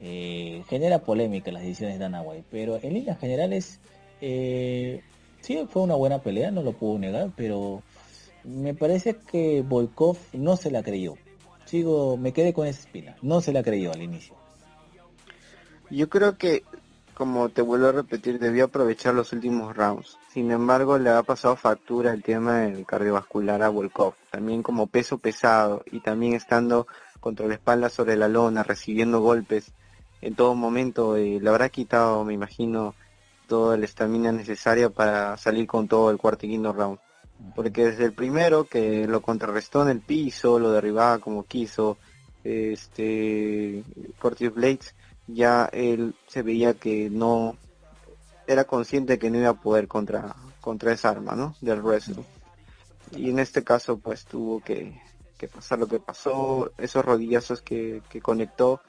eh, 0.00 0.62
genera 0.68 0.98
polémica 0.98 1.50
las 1.52 1.62
decisiones 1.62 1.98
de 1.98 2.04
Dana 2.04 2.22
White 2.22 2.44
pero 2.50 2.78
en 2.82 2.94
líneas 2.94 3.18
generales 3.18 3.80
eh, 4.20 5.00
sí 5.40 5.66
fue 5.70 5.82
una 5.82 5.94
buena 5.94 6.18
pelea 6.18 6.50
no 6.50 6.62
lo 6.62 6.72
puedo 6.72 6.98
negar 6.98 7.30
pero 7.34 7.82
me 8.44 8.74
parece 8.74 9.16
que 9.16 9.62
Volkov 9.62 10.18
no 10.32 10.56
se 10.56 10.70
la 10.70 10.82
creyó. 10.82 11.14
Sigo, 11.64 12.16
me 12.16 12.32
quedé 12.32 12.52
con 12.52 12.66
esa 12.66 12.80
espina. 12.80 13.16
No 13.22 13.40
se 13.40 13.52
la 13.52 13.62
creyó 13.62 13.92
al 13.92 14.02
inicio. 14.02 14.36
Yo 15.90 16.08
creo 16.08 16.36
que, 16.36 16.62
como 17.14 17.48
te 17.48 17.62
vuelvo 17.62 17.88
a 17.88 17.92
repetir, 17.92 18.38
debió 18.38 18.66
aprovechar 18.66 19.14
los 19.14 19.32
últimos 19.32 19.76
rounds. 19.76 20.18
Sin 20.32 20.50
embargo, 20.50 20.98
le 20.98 21.10
ha 21.10 21.22
pasado 21.22 21.56
factura 21.56 22.12
el 22.12 22.22
tema 22.22 22.58
del 22.58 22.84
cardiovascular 22.84 23.62
a 23.62 23.68
Volkov. 23.68 24.14
También 24.30 24.62
como 24.62 24.86
peso 24.86 25.18
pesado 25.18 25.82
y 25.90 26.00
también 26.00 26.34
estando 26.34 26.86
contra 27.20 27.46
la 27.46 27.54
espalda 27.54 27.88
sobre 27.88 28.16
la 28.16 28.28
lona, 28.28 28.62
recibiendo 28.62 29.20
golpes 29.20 29.72
en 30.20 30.34
todo 30.34 30.54
momento, 30.54 31.16
eh, 31.16 31.38
le 31.40 31.48
habrá 31.50 31.68
quitado, 31.68 32.24
me 32.24 32.34
imagino, 32.34 32.94
toda 33.46 33.76
la 33.76 33.84
estamina 33.84 34.32
necesaria 34.32 34.88
para 34.90 35.36
salir 35.36 35.66
con 35.66 35.86
todo 35.86 36.10
el 36.10 36.16
cuarto 36.16 36.46
y 36.46 36.50
quinto 36.50 36.72
round 36.72 36.98
porque 37.54 37.86
desde 37.86 38.04
el 38.04 38.12
primero 38.12 38.64
que 38.64 39.06
lo 39.06 39.20
contrarrestó 39.20 39.82
en 39.82 39.88
el 39.88 40.00
piso, 40.00 40.58
lo 40.58 40.72
derribaba 40.72 41.18
como 41.18 41.44
quiso, 41.44 41.98
este 42.42 43.82
Blades, 44.54 44.94
ya 45.26 45.68
él 45.72 46.14
se 46.26 46.42
veía 46.42 46.74
que 46.74 47.10
no 47.10 47.56
era 48.46 48.64
consciente 48.64 49.18
que 49.18 49.30
no 49.30 49.38
iba 49.38 49.50
a 49.50 49.60
poder 49.60 49.88
contra 49.88 50.34
contra 50.60 50.92
esa 50.92 51.10
arma, 51.10 51.34
¿no? 51.34 51.54
Del 51.60 51.82
wrestling. 51.82 52.22
Y 53.12 53.30
en 53.30 53.38
este 53.38 53.62
caso 53.62 53.98
pues 53.98 54.24
tuvo 54.24 54.60
que, 54.60 54.98
que 55.36 55.46
pasar 55.48 55.78
lo 55.78 55.86
que 55.86 56.00
pasó, 56.00 56.72
esos 56.78 57.04
rodillazos 57.04 57.60
que, 57.60 58.02
que 58.08 58.20
conectó, 58.20 58.80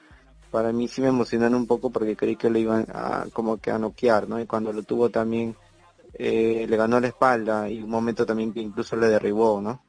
para 0.50 0.72
mí 0.72 0.88
sí 0.88 1.02
me 1.02 1.08
emocionaron 1.08 1.54
un 1.54 1.66
poco 1.66 1.90
porque 1.90 2.16
creí 2.16 2.36
que 2.36 2.48
lo 2.48 2.58
iban 2.58 2.86
a 2.92 3.26
como 3.32 3.58
que 3.58 3.70
a 3.70 3.78
noquear, 3.78 4.28
¿no? 4.28 4.40
Y 4.40 4.46
cuando 4.46 4.72
lo 4.72 4.82
tuvo 4.82 5.10
también 5.10 5.54
eh, 6.14 6.66
le 6.66 6.76
ganó 6.76 6.98
la 6.98 7.08
espalda 7.08 7.68
y 7.68 7.82
un 7.82 7.90
momento 7.90 8.24
también 8.24 8.52
que 8.52 8.60
incluso 8.60 8.96
le 8.96 9.08
derribó, 9.08 9.60
¿no? 9.60 9.82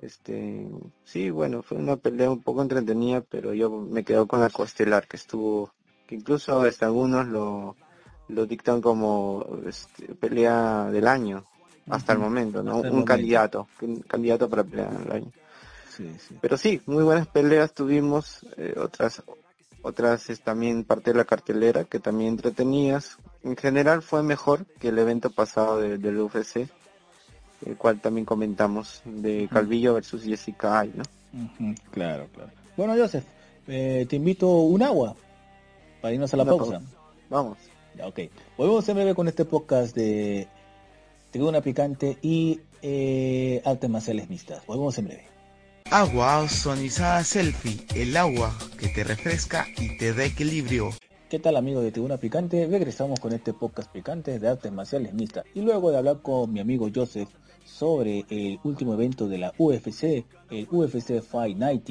Este, 0.00 0.68
sí, 1.04 1.30
bueno, 1.30 1.62
fue 1.62 1.78
una 1.78 1.96
pelea 1.96 2.30
un 2.30 2.42
poco 2.42 2.62
entretenida, 2.62 3.20
pero 3.20 3.52
yo 3.54 3.70
me 3.70 4.04
quedo 4.04 4.26
con 4.26 4.40
la 4.40 4.50
costelar 4.50 5.06
que 5.06 5.16
estuvo, 5.16 5.72
que 6.06 6.14
incluso 6.14 6.60
hasta 6.62 6.86
algunos 6.86 7.26
lo, 7.26 7.76
lo 8.28 8.46
dictan 8.46 8.80
como 8.80 9.46
este, 9.66 10.14
pelea 10.14 10.90
del 10.90 11.06
año, 11.06 11.44
hasta 11.88 12.12
el 12.12 12.18
momento, 12.18 12.62
¿no? 12.62 12.78
un 12.78 13.04
candidato, 13.04 13.68
un 13.80 14.00
candidato 14.00 14.48
para 14.48 14.64
pelear 14.64 14.98
del 14.98 15.12
año. 15.12 15.32
Pero 16.40 16.56
sí, 16.56 16.80
muy 16.86 17.04
buenas 17.04 17.26
peleas 17.26 17.74
tuvimos, 17.74 18.46
eh, 18.56 18.74
otras 18.78 19.22
otras 19.82 20.30
es 20.30 20.40
también 20.40 20.84
parte 20.84 21.10
de 21.10 21.18
la 21.18 21.24
cartelera 21.24 21.84
que 21.84 21.98
también 21.98 22.30
entretenías. 22.30 23.18
En 23.42 23.56
general 23.56 24.02
fue 24.02 24.22
mejor 24.22 24.64
que 24.78 24.88
el 24.88 24.98
evento 24.98 25.30
pasado 25.30 25.80
del 25.80 26.20
UFC, 26.20 26.68
el 27.66 27.76
cual 27.76 28.00
también 28.00 28.24
comentamos, 28.24 29.02
de 29.04 29.48
Calvillo 29.52 29.94
versus 29.94 30.24
Jessica 30.24 30.80
Ay, 30.80 30.92
¿no? 30.94 31.04
Claro, 31.90 32.26
claro. 32.34 32.50
Bueno, 32.76 32.94
Joseph, 32.96 33.24
eh, 33.68 34.06
te 34.08 34.16
invito 34.16 34.48
un 34.48 34.82
agua 34.82 35.14
para 36.00 36.14
irnos 36.14 36.32
a 36.34 36.36
la 36.36 36.44
pausa. 36.44 36.80
Vamos. 37.30 37.58
Ya, 37.96 38.06
ok. 38.06 38.20
Volvemos 38.56 38.88
en 38.88 38.94
breve 38.96 39.14
con 39.14 39.28
este 39.28 39.44
podcast 39.44 39.94
de 39.94 40.48
Tribuna 41.30 41.60
Picante 41.60 42.18
y 42.22 42.60
eh, 42.82 43.62
Artes 43.64 43.88
Marciales 43.88 44.28
Mixtas. 44.28 44.64
Volvemos 44.66 44.96
en 44.98 45.06
breve. 45.06 45.26
Agua 45.90 46.40
ozonizada 46.40 47.22
selfie, 47.22 47.86
el 47.94 48.16
agua 48.16 48.56
que 48.78 48.88
te 48.88 49.04
refresca 49.04 49.66
y 49.76 49.98
te 49.98 50.14
da 50.14 50.24
equilibrio. 50.24 50.90
¿Qué 51.32 51.38
tal 51.38 51.56
amigos 51.56 51.82
de 51.82 51.92
Tribuna 51.92 52.18
Picante? 52.18 52.66
Regresamos 52.66 53.18
con 53.18 53.32
este 53.32 53.54
podcast 53.54 53.90
picante 53.90 54.38
de 54.38 54.48
artes 54.48 54.70
marciales 54.70 55.14
mixtas. 55.14 55.46
Y 55.54 55.62
luego 55.62 55.90
de 55.90 55.96
hablar 55.96 56.20
con 56.20 56.52
mi 56.52 56.60
amigo 56.60 56.90
Joseph 56.94 57.30
sobre 57.64 58.26
el 58.28 58.60
último 58.64 58.92
evento 58.92 59.26
de 59.26 59.38
la 59.38 59.54
UFC, 59.56 60.26
el 60.50 60.68
UFC 60.70 61.22
Fight 61.22 61.56
Night 61.56 61.86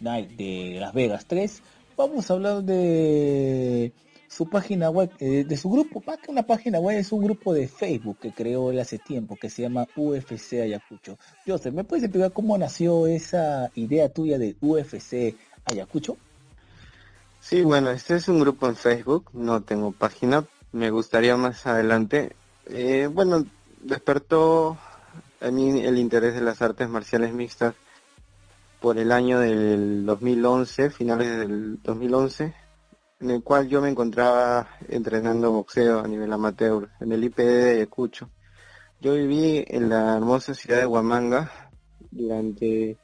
de 0.00 0.78
Las 0.80 0.94
Vegas 0.94 1.26
3, 1.26 1.62
vamos 1.94 2.30
a 2.30 2.32
hablar 2.32 2.62
de 2.62 3.92
su 4.28 4.48
página 4.48 4.88
web, 4.88 5.10
eh, 5.18 5.44
de 5.46 5.56
su 5.58 5.68
grupo, 5.68 6.02
más 6.06 6.16
que 6.16 6.30
una 6.30 6.46
página 6.46 6.80
web, 6.80 6.96
es 6.96 7.12
un 7.12 7.22
grupo 7.22 7.52
de 7.52 7.68
Facebook 7.68 8.16
que 8.18 8.32
creó 8.32 8.70
él 8.70 8.80
hace 8.80 8.98
tiempo, 8.98 9.36
que 9.36 9.50
se 9.50 9.60
llama 9.60 9.86
UFC 9.94 10.54
Ayacucho. 10.62 11.18
Joseph, 11.46 11.74
¿me 11.74 11.84
puedes 11.84 12.04
explicar 12.04 12.32
cómo 12.32 12.56
nació 12.56 13.06
esa 13.06 13.70
idea 13.74 14.08
tuya 14.08 14.38
de 14.38 14.56
UFC 14.62 15.36
Ayacucho? 15.66 16.16
Sí, 17.48 17.62
bueno, 17.62 17.92
este 17.92 18.16
es 18.16 18.26
un 18.26 18.40
grupo 18.40 18.66
en 18.66 18.74
Facebook, 18.74 19.30
no 19.32 19.62
tengo 19.62 19.92
página, 19.92 20.44
me 20.72 20.90
gustaría 20.90 21.36
más 21.36 21.64
adelante. 21.64 22.34
Eh, 22.66 23.08
bueno, 23.08 23.46
despertó 23.82 24.76
a 25.40 25.52
mí 25.52 25.80
el 25.84 25.96
interés 25.96 26.34
de 26.34 26.40
las 26.40 26.60
artes 26.60 26.88
marciales 26.88 27.32
mixtas 27.32 27.76
por 28.80 28.98
el 28.98 29.12
año 29.12 29.38
del 29.38 30.04
2011, 30.04 30.90
finales 30.90 31.38
del 31.38 31.80
2011, 31.84 32.52
en 33.20 33.30
el 33.30 33.44
cual 33.44 33.68
yo 33.68 33.80
me 33.80 33.90
encontraba 33.90 34.68
entrenando 34.88 35.52
boxeo 35.52 36.00
a 36.00 36.08
nivel 36.08 36.32
amateur 36.32 36.88
en 36.98 37.12
el 37.12 37.22
IPD 37.22 37.42
de 37.42 37.70
Ayacucho. 37.76 38.28
Yo 39.00 39.14
viví 39.14 39.64
en 39.68 39.88
la 39.88 40.16
hermosa 40.16 40.52
ciudad 40.52 40.80
de 40.80 40.86
Huamanga 40.86 41.48
durante 42.10 42.98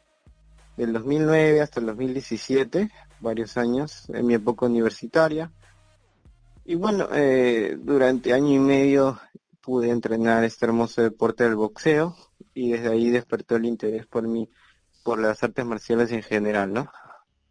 el 0.79 0.93
2009 0.93 1.61
hasta 1.61 1.79
el 1.79 1.87
2017, 1.87 2.91
varios 3.23 3.57
años, 3.57 4.09
en 4.11 4.27
mi 4.27 4.35
época 4.35 4.67
universitaria. 4.67 5.51
Y 6.65 6.75
bueno, 6.75 7.09
eh, 7.13 7.77
durante 7.81 8.33
año 8.33 8.53
y 8.53 8.59
medio 8.59 9.19
pude 9.61 9.91
entrenar 9.91 10.45
este 10.45 10.67
hermoso 10.67 11.03
deporte 11.03 11.45
del 11.45 11.57
boxeo 11.57 12.17
y 12.53 12.73
desde 12.73 12.91
ahí 12.91 13.11
despertó 13.11 13.57
el 13.57 13.65
interés 13.65 14.07
por 14.07 14.27
mí, 14.29 14.49
por 15.03 15.19
las 15.19 15.43
artes 15.43 15.65
marciales 15.65 16.13
en 16.13 16.23
general, 16.23 16.73
¿no? 16.73 16.91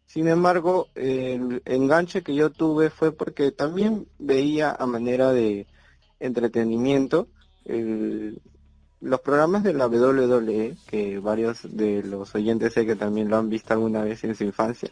Sin 0.06 0.28
embargo, 0.28 0.88
el 0.94 1.62
enganche 1.64 2.22
que 2.22 2.34
yo 2.34 2.50
tuve 2.50 2.90
fue 2.90 3.12
porque 3.12 3.50
también 3.50 4.06
veía 4.18 4.70
a 4.70 4.84
manera 4.84 5.32
de 5.32 5.66
entretenimiento 6.20 7.28
los 9.02 9.20
programas 9.20 9.64
de 9.64 9.72
la 9.72 9.88
WWE, 9.88 10.76
que 10.86 11.18
varios 11.18 11.60
de 11.76 12.02
los 12.02 12.34
oyentes 12.34 12.72
sé 12.72 12.86
que 12.86 12.94
también 12.94 13.28
lo 13.28 13.36
han 13.36 13.48
visto 13.48 13.72
alguna 13.72 14.04
vez 14.04 14.22
en 14.24 14.34
su 14.34 14.44
infancia. 14.44 14.90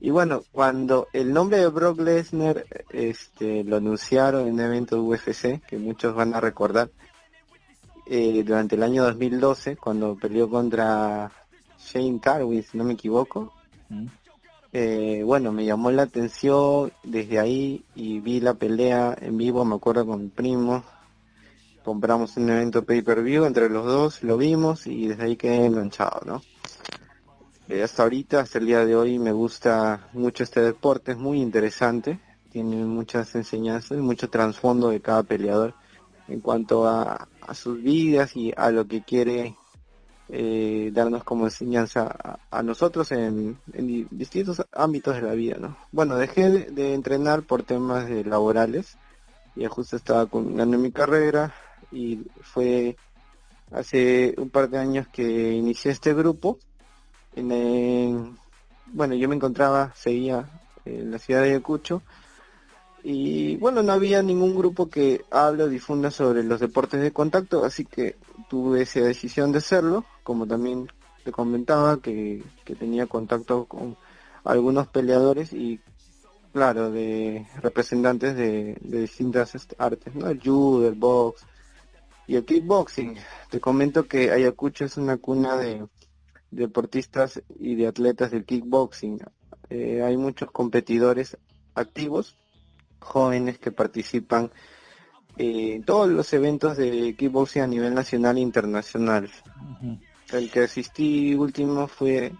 Y 0.00 0.08
bueno, 0.10 0.42
cuando 0.50 1.08
el 1.12 1.32
nombre 1.32 1.58
de 1.58 1.68
Brock 1.68 2.00
Lesnar 2.00 2.64
este, 2.90 3.64
lo 3.64 3.76
anunciaron 3.76 4.46
en 4.46 4.54
un 4.54 4.60
evento 4.60 5.02
UFC, 5.02 5.60
que 5.66 5.76
muchos 5.78 6.14
van 6.14 6.34
a 6.34 6.40
recordar, 6.40 6.90
eh, 8.06 8.42
durante 8.42 8.76
el 8.76 8.82
año 8.82 9.04
2012, 9.04 9.76
cuando 9.76 10.16
peleó 10.16 10.48
contra 10.48 11.30
Shane 11.78 12.18
Carwin, 12.18 12.62
si 12.62 12.78
no 12.78 12.84
me 12.84 12.94
equivoco, 12.94 13.52
eh, 14.72 15.22
bueno, 15.24 15.52
me 15.52 15.66
llamó 15.66 15.90
la 15.90 16.02
atención 16.02 16.92
desde 17.02 17.38
ahí 17.38 17.84
y 17.94 18.20
vi 18.20 18.40
la 18.40 18.54
pelea 18.54 19.16
en 19.20 19.36
vivo, 19.36 19.64
me 19.66 19.74
acuerdo 19.74 20.06
con 20.06 20.22
mi 20.22 20.28
primo. 20.28 20.82
Compramos 21.84 22.36
un 22.36 22.48
evento 22.48 22.84
pay-per-view 22.84 23.44
entre 23.44 23.68
los 23.68 23.84
dos, 23.84 24.22
lo 24.22 24.38
vimos 24.38 24.86
y 24.86 25.08
desde 25.08 25.24
ahí 25.24 25.36
quedé 25.36 25.66
enganchado, 25.66 26.22
¿no? 26.24 26.42
Eh, 27.70 27.84
hasta 27.84 28.02
ahorita, 28.02 28.40
hasta 28.40 28.58
el 28.58 28.66
día 28.66 28.84
de 28.84 28.96
hoy, 28.96 29.20
me 29.20 29.30
gusta 29.30 30.08
mucho 30.12 30.42
este 30.42 30.60
deporte, 30.60 31.12
es 31.12 31.18
muy 31.18 31.40
interesante, 31.40 32.18
tiene 32.50 32.84
muchas 32.84 33.32
enseñanzas 33.36 33.96
y 33.96 34.00
mucho 34.00 34.28
trasfondo 34.28 34.88
de 34.88 35.00
cada 35.00 35.22
peleador 35.22 35.74
en 36.26 36.40
cuanto 36.40 36.88
a, 36.88 37.28
sus 37.54 37.80
vidas 37.80 38.34
y 38.34 38.52
a 38.56 38.72
lo 38.72 38.88
que 38.88 39.02
quiere 39.02 39.54
eh, 40.28 40.90
darnos 40.92 41.22
como 41.22 41.44
enseñanza 41.44 42.40
a, 42.50 42.62
nosotros 42.64 43.12
en, 43.12 43.56
distintos 44.10 44.66
ámbitos 44.72 45.14
de 45.14 45.22
la 45.22 45.34
vida, 45.34 45.58
¿no? 45.60 45.76
Bueno, 45.92 46.16
dejé 46.16 46.50
de, 46.50 46.94
entrenar 46.94 47.44
por 47.44 47.62
temas 47.62 48.10
laborales, 48.26 48.98
y 49.54 49.64
justo 49.66 49.94
estaba 49.94 50.26
culminando 50.26 50.76
mi 50.76 50.90
carrera 50.90 51.54
y 51.92 52.26
fue 52.40 52.96
hace 53.70 54.34
un 54.38 54.50
par 54.50 54.68
de 54.68 54.78
años 54.78 55.06
que 55.06 55.52
inicié 55.52 55.92
este 55.92 56.14
grupo. 56.14 56.58
En, 57.48 58.36
bueno, 58.86 59.14
yo 59.14 59.28
me 59.28 59.36
encontraba, 59.36 59.92
seguía 59.94 60.48
en 60.84 61.10
la 61.10 61.18
ciudad 61.18 61.42
de 61.42 61.50
Ayacucho 61.50 62.02
y 63.02 63.56
bueno, 63.56 63.82
no 63.82 63.92
había 63.92 64.22
ningún 64.22 64.54
grupo 64.54 64.90
que 64.90 65.24
hable 65.30 65.64
o 65.64 65.68
difunda 65.68 66.10
sobre 66.10 66.42
los 66.42 66.60
deportes 66.60 67.00
de 67.00 67.12
contacto, 67.12 67.64
así 67.64 67.84
que 67.84 68.16
tuve 68.48 68.82
esa 68.82 69.00
decisión 69.00 69.52
de 69.52 69.58
hacerlo, 69.58 70.04
como 70.22 70.46
también 70.46 70.90
te 71.24 71.32
comentaba 71.32 72.00
que, 72.00 72.42
tenía 72.78 73.06
contacto 73.06 73.64
con 73.64 73.96
algunos 74.44 74.86
peleadores 74.88 75.52
y 75.52 75.80
claro, 76.52 76.90
de 76.90 77.46
representantes 77.62 78.36
de, 78.36 78.76
distintas 78.82 79.54
artes, 79.78 80.14
¿no? 80.14 80.28
El 80.28 80.40
judo, 80.40 80.88
el 80.88 80.94
box 80.94 81.42
y 82.26 82.36
el 82.36 82.44
kickboxing. 82.44 83.16
Te 83.50 83.60
comento 83.60 84.06
que 84.06 84.30
Ayacucho 84.30 84.84
es 84.84 84.96
una 84.96 85.16
cuna 85.16 85.56
de 85.56 85.86
deportistas 86.50 87.42
y 87.58 87.74
de 87.74 87.86
atletas 87.86 88.30
del 88.30 88.44
kickboxing. 88.44 89.20
Eh, 89.68 90.02
hay 90.02 90.16
muchos 90.16 90.50
competidores 90.50 91.36
activos 91.74 92.36
jóvenes 92.98 93.58
que 93.58 93.72
participan 93.72 94.50
en 95.36 95.84
todos 95.84 96.08
los 96.08 96.32
eventos 96.32 96.76
de 96.76 97.14
kickboxing 97.16 97.62
a 97.62 97.66
nivel 97.66 97.94
nacional 97.94 98.36
e 98.36 98.40
internacional. 98.40 99.30
El 100.32 100.50
que 100.50 100.60
asistí 100.60 101.34
último 101.34 101.86
fue 101.88 102.32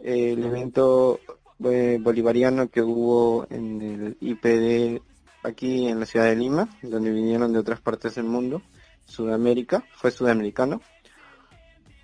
el 0.00 0.44
evento 0.44 1.20
eh, 1.64 1.98
bolivariano 2.00 2.68
que 2.70 2.82
hubo 2.82 3.46
en 3.50 3.82
el 3.82 4.16
IPD 4.20 5.02
aquí 5.42 5.88
en 5.88 6.00
la 6.00 6.06
ciudad 6.06 6.26
de 6.26 6.36
Lima, 6.36 6.68
donde 6.82 7.10
vinieron 7.10 7.52
de 7.52 7.58
otras 7.58 7.80
partes 7.80 8.14
del 8.14 8.24
mundo, 8.24 8.62
Sudamérica, 9.04 9.84
fue 9.94 10.10
sudamericano. 10.10 10.80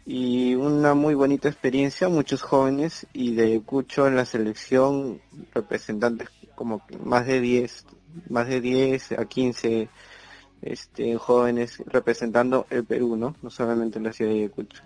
Y 0.07 0.55
una 0.55 0.95
muy 0.95 1.15
bonita 1.15 1.49
experiencia, 1.49 2.09
muchos 2.09 2.41
jóvenes 2.41 3.07
y 3.13 3.35
de 3.35 3.61
Cucho 3.61 4.07
en 4.07 4.15
la 4.15 4.25
selección, 4.25 5.21
representantes 5.53 6.29
como 6.55 6.81
más 7.05 7.27
de 7.27 7.41
10, 7.41 7.87
más 8.29 8.47
de 8.47 8.61
10 8.61 9.13
a 9.13 9.25
15 9.25 9.89
este, 10.63 11.17
jóvenes 11.17 11.83
representando 11.87 12.67
el 12.71 12.85
Perú, 12.85 13.17
¿no? 13.17 13.37
No 13.43 13.51
solamente 13.51 14.01
la 14.01 14.13
ciudad 14.13 14.33
de 14.33 14.39
Ayacucho. 14.39 14.83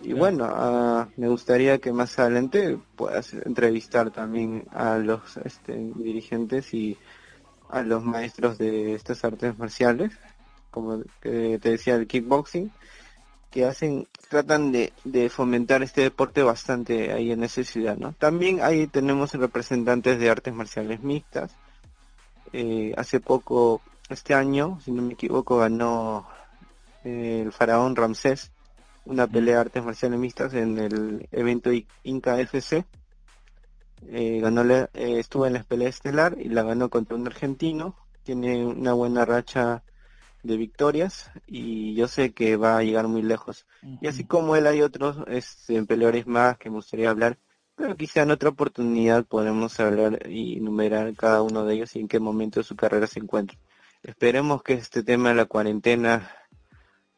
Y 0.00 0.12
bueno, 0.12 0.46
ah, 0.48 1.08
me 1.16 1.28
gustaría 1.28 1.78
que 1.78 1.92
más 1.92 2.18
adelante 2.18 2.78
puedas 2.96 3.34
entrevistar 3.34 4.10
también 4.10 4.64
a 4.70 4.96
los 4.98 5.36
este, 5.38 5.74
dirigentes 5.96 6.72
y 6.72 6.96
a 7.68 7.82
los 7.82 8.04
maestros 8.04 8.58
de 8.58 8.94
estas 8.94 9.24
artes 9.24 9.58
marciales, 9.58 10.12
como 10.70 11.02
te 11.20 11.58
decía 11.58 11.96
el 11.96 12.06
kickboxing, 12.06 12.70
que 13.50 13.66
hacen, 13.66 14.08
tratan 14.32 14.72
de, 14.72 14.94
de, 15.04 15.28
fomentar 15.28 15.82
este 15.82 16.00
deporte 16.00 16.42
bastante 16.42 17.12
ahí 17.12 17.32
en 17.32 17.44
esa 17.44 17.62
ciudad, 17.64 17.98
¿no? 17.98 18.14
También 18.14 18.62
ahí 18.62 18.86
tenemos 18.86 19.34
representantes 19.34 20.18
de 20.18 20.30
artes 20.30 20.54
marciales 20.54 21.02
mixtas. 21.02 21.54
Eh, 22.54 22.94
hace 22.96 23.20
poco, 23.20 23.82
este 24.08 24.32
año, 24.32 24.80
si 24.82 24.90
no 24.90 25.02
me 25.02 25.12
equivoco, 25.12 25.58
ganó 25.58 26.26
eh, 27.04 27.42
el 27.44 27.52
faraón 27.52 27.94
Ramsés 27.94 28.50
una 29.04 29.26
pelea 29.26 29.56
de 29.56 29.60
artes 29.60 29.84
marciales 29.84 30.18
mixtas 30.18 30.54
en 30.54 30.78
el 30.78 31.28
evento 31.30 31.70
Inca 32.02 32.40
FC. 32.40 32.86
Eh, 34.08 34.40
ganó 34.40 34.62
estuvo 34.94 35.44
en 35.44 35.52
la 35.52 35.62
pelea 35.62 35.90
estelar 35.90 36.38
y 36.40 36.48
la 36.48 36.62
ganó 36.62 36.88
contra 36.88 37.16
un 37.16 37.26
argentino. 37.26 37.96
Tiene 38.22 38.64
una 38.64 38.94
buena 38.94 39.26
racha 39.26 39.82
de 40.42 40.56
victorias 40.56 41.30
y 41.46 41.94
yo 41.94 42.08
sé 42.08 42.32
que 42.32 42.56
va 42.56 42.78
a 42.78 42.82
llegar 42.82 43.08
muy 43.08 43.22
lejos. 43.22 43.66
Y 44.00 44.06
así 44.06 44.24
como 44.24 44.56
él 44.56 44.66
hay 44.66 44.82
otros 44.82 45.18
este, 45.28 45.82
peleadores 45.84 46.26
más 46.26 46.58
que 46.58 46.70
me 46.70 46.76
gustaría 46.76 47.10
hablar, 47.10 47.38
pero 47.74 47.96
quizá 47.96 48.22
en 48.22 48.30
otra 48.30 48.50
oportunidad 48.50 49.24
podemos 49.24 49.78
hablar 49.80 50.28
y 50.28 50.58
enumerar 50.58 51.14
cada 51.14 51.42
uno 51.42 51.64
de 51.64 51.74
ellos 51.74 51.96
y 51.96 52.00
en 52.00 52.08
qué 52.08 52.20
momento 52.20 52.60
de 52.60 52.64
su 52.64 52.76
carrera 52.76 53.06
se 53.06 53.20
encuentra. 53.20 53.58
Esperemos 54.02 54.62
que 54.62 54.74
este 54.74 55.02
tema 55.02 55.30
de 55.30 55.36
la 55.36 55.46
cuarentena 55.46 56.30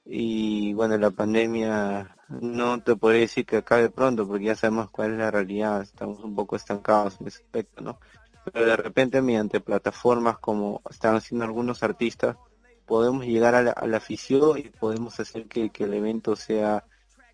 y 0.05 0.75
bueno, 0.75 0.99
la 0.99 1.11
pandemia 1.11 2.17
no 2.29 2.83
te 2.83 2.97
podría 2.97 3.23
decir 3.23 3.47
que 3.47 3.59
acabe 3.59 3.89
pronto 3.91 4.27
porque 4.27 4.45
ya 4.45 4.55
sabemos 4.55 4.91
cuál 4.91 5.13
es 5.13 5.19
la 5.19 5.31
realidad, 5.31 5.83
estamos 5.83 6.21
un 6.21 6.35
poco 6.35 6.57
estancados 6.57 7.21
en 7.21 7.29
ese 7.29 7.43
aspecto, 7.43 7.83
¿no? 7.83 7.99
Pero 8.53 8.67
de 8.67 8.77
repente 8.77 9.23
mediante 9.23 9.61
plataformas 9.61 10.39
como 10.39 10.83
están 10.91 11.17
haciendo 11.17 11.47
algunos 11.47 11.83
artistas, 11.83 12.37
podemos 12.87 13.25
llegar 13.27 13.55
a 13.55 13.62
la, 13.62 13.97
afición 13.97 14.59
y 14.59 14.62
podemos 14.62 15.18
hacer 15.20 15.47
que, 15.47 15.70
el 15.79 15.94
evento 15.94 16.37
sea 16.37 16.85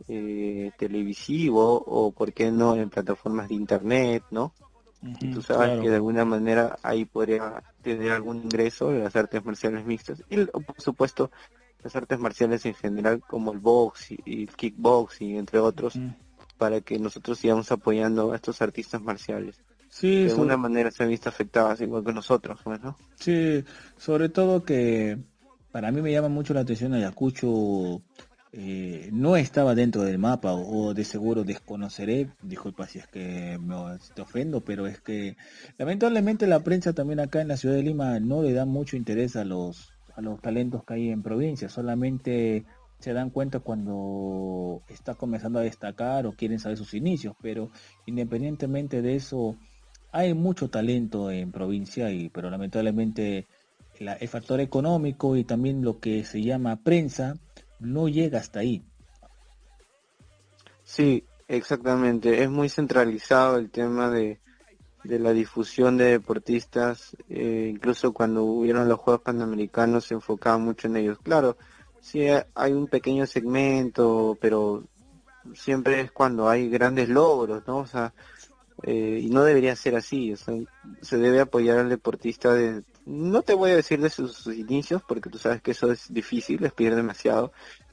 eh, 0.08 0.70
televisivo 0.78 1.82
o, 1.86 2.12
por 2.12 2.32
qué 2.32 2.50
no, 2.50 2.76
en 2.76 2.90
plataformas 2.90 3.48
de 3.48 3.54
internet, 3.54 4.24
¿no? 4.30 4.52
Tú 5.32 5.40
sabes 5.40 5.80
que 5.80 5.88
de 5.88 5.96
alguna 5.96 6.26
manera 6.26 6.78
ahí 6.82 7.06
podría 7.06 7.62
tener 7.82 8.12
algún 8.12 8.36
ingreso 8.42 8.90
de 8.90 8.98
las 8.98 9.16
artes 9.16 9.42
marciales 9.42 9.86
mixtas 9.86 10.22
y 10.28 10.44
por 10.44 10.78
supuesto 10.78 11.30
las 11.82 11.96
artes 11.96 12.18
marciales 12.18 12.66
en 12.66 12.74
general 12.74 13.22
como 13.26 13.52
el 13.52 13.60
box 13.60 14.10
y, 14.10 14.42
el 14.42 14.54
kickboxing 14.54 15.38
entre 15.38 15.58
otros 15.58 15.98
para 16.58 16.82
que 16.82 16.98
nosotros 16.98 17.38
sigamos 17.38 17.72
apoyando 17.72 18.32
a 18.32 18.36
estos 18.36 18.60
artistas 18.60 19.00
marciales. 19.00 19.58
Sí, 19.88 20.24
de 20.24 20.30
alguna 20.30 20.58
manera 20.58 20.90
se 20.90 21.02
han 21.02 21.08
visto 21.08 21.30
afectadas 21.30 21.80
igual 21.80 22.04
que 22.04 22.12
nosotros, 22.12 22.60
pues, 22.62 22.80
¿no? 22.80 22.96
Sí, 23.16 23.64
sobre 23.96 24.28
todo 24.28 24.62
que 24.62 25.18
para 25.72 25.92
mí 25.92 26.02
me 26.02 26.12
llama 26.12 26.28
mucho 26.28 26.54
la 26.54 26.60
atención 26.60 26.94
Ayacucho, 26.94 28.02
eh, 28.52 29.10
no 29.12 29.36
estaba 29.36 29.76
dentro 29.76 30.02
del 30.02 30.18
mapa 30.18 30.52
o, 30.52 30.92
de 30.92 31.04
seguro 31.04 31.44
desconoceré, 31.44 32.30
disculpa 32.42 32.88
si 32.88 32.98
es 32.98 33.06
que 33.06 33.58
me 33.60 33.76
te 34.14 34.22
ofendo, 34.22 34.62
pero 34.62 34.86
es 34.88 35.00
que 35.00 35.36
lamentablemente 35.78 36.48
la 36.48 36.60
prensa 36.60 36.92
también 36.92 37.20
acá 37.20 37.40
en 37.40 37.48
la 37.48 37.56
ciudad 37.56 37.76
de 37.76 37.84
Lima 37.84 38.18
no 38.18 38.42
le 38.42 38.52
da 38.52 38.64
mucho 38.64 38.96
interés 38.96 39.36
a 39.36 39.44
los, 39.44 39.92
a 40.16 40.20
los 40.20 40.40
talentos 40.40 40.84
que 40.84 40.94
hay 40.94 41.10
en 41.10 41.22
provincia, 41.22 41.68
solamente 41.68 42.64
se 42.98 43.12
dan 43.12 43.30
cuenta 43.30 43.60
cuando 43.60 44.82
está 44.88 45.14
comenzando 45.14 45.60
a 45.60 45.62
destacar 45.62 46.26
o 46.26 46.32
quieren 46.32 46.58
saber 46.58 46.76
sus 46.76 46.92
inicios, 46.94 47.36
pero 47.40 47.70
independientemente 48.06 49.00
de 49.00 49.14
eso, 49.14 49.56
hay 50.12 50.34
mucho 50.34 50.68
talento 50.68 51.30
en 51.30 51.52
provincia 51.52 52.10
y 52.10 52.28
pero 52.30 52.50
lamentablemente 52.50 53.46
el 54.00 54.28
factor 54.28 54.60
económico 54.60 55.36
y 55.36 55.44
también 55.44 55.82
lo 55.82 56.00
que 56.00 56.24
se 56.24 56.42
llama 56.42 56.76
prensa 56.76 57.34
no 57.78 58.08
llega 58.08 58.38
hasta 58.38 58.60
ahí. 58.60 58.82
Sí, 60.84 61.24
exactamente. 61.48 62.42
Es 62.42 62.50
muy 62.50 62.68
centralizado 62.68 63.58
el 63.58 63.70
tema 63.70 64.10
de, 64.10 64.40
de 65.04 65.18
la 65.18 65.32
difusión 65.32 65.98
de 65.98 66.12
deportistas. 66.12 67.16
Eh, 67.28 67.70
incluso 67.72 68.12
cuando 68.12 68.42
hubieron 68.44 68.88
los 68.88 68.98
Juegos 68.98 69.22
Panamericanos 69.22 70.06
se 70.06 70.14
enfocaba 70.14 70.56
mucho 70.58 70.88
en 70.88 70.96
ellos. 70.96 71.18
Claro, 71.22 71.58
sí 72.00 72.26
hay 72.54 72.72
un 72.72 72.86
pequeño 72.86 73.26
segmento, 73.26 74.36
pero 74.40 74.84
siempre 75.54 76.00
es 76.00 76.10
cuando 76.10 76.48
hay 76.48 76.70
grandes 76.70 77.08
logros, 77.10 77.66
¿no? 77.66 77.78
O 77.78 77.86
sea, 77.86 78.14
eh, 78.82 79.20
y 79.22 79.28
no 79.28 79.44
debería 79.44 79.76
ser 79.76 79.94
así. 79.96 80.34
Se 81.02 81.18
debe 81.18 81.40
apoyar 81.40 81.78
al 81.78 81.90
deportista 81.90 82.54
de, 82.54 82.82
no 83.10 83.42
te 83.42 83.54
voy 83.54 83.72
a 83.72 83.76
decir 83.76 84.00
de 84.00 84.08
sus, 84.08 84.46
inicios, 84.46 85.02
porque 85.02 85.30
tú 85.30 85.38
sabes 85.38 85.60
que 85.60 85.72
eso 85.72 85.90
es 85.90 86.12
difícil, 86.12 86.60
les 86.60 86.72
pide 86.72 86.94
demasiado, 86.94 87.52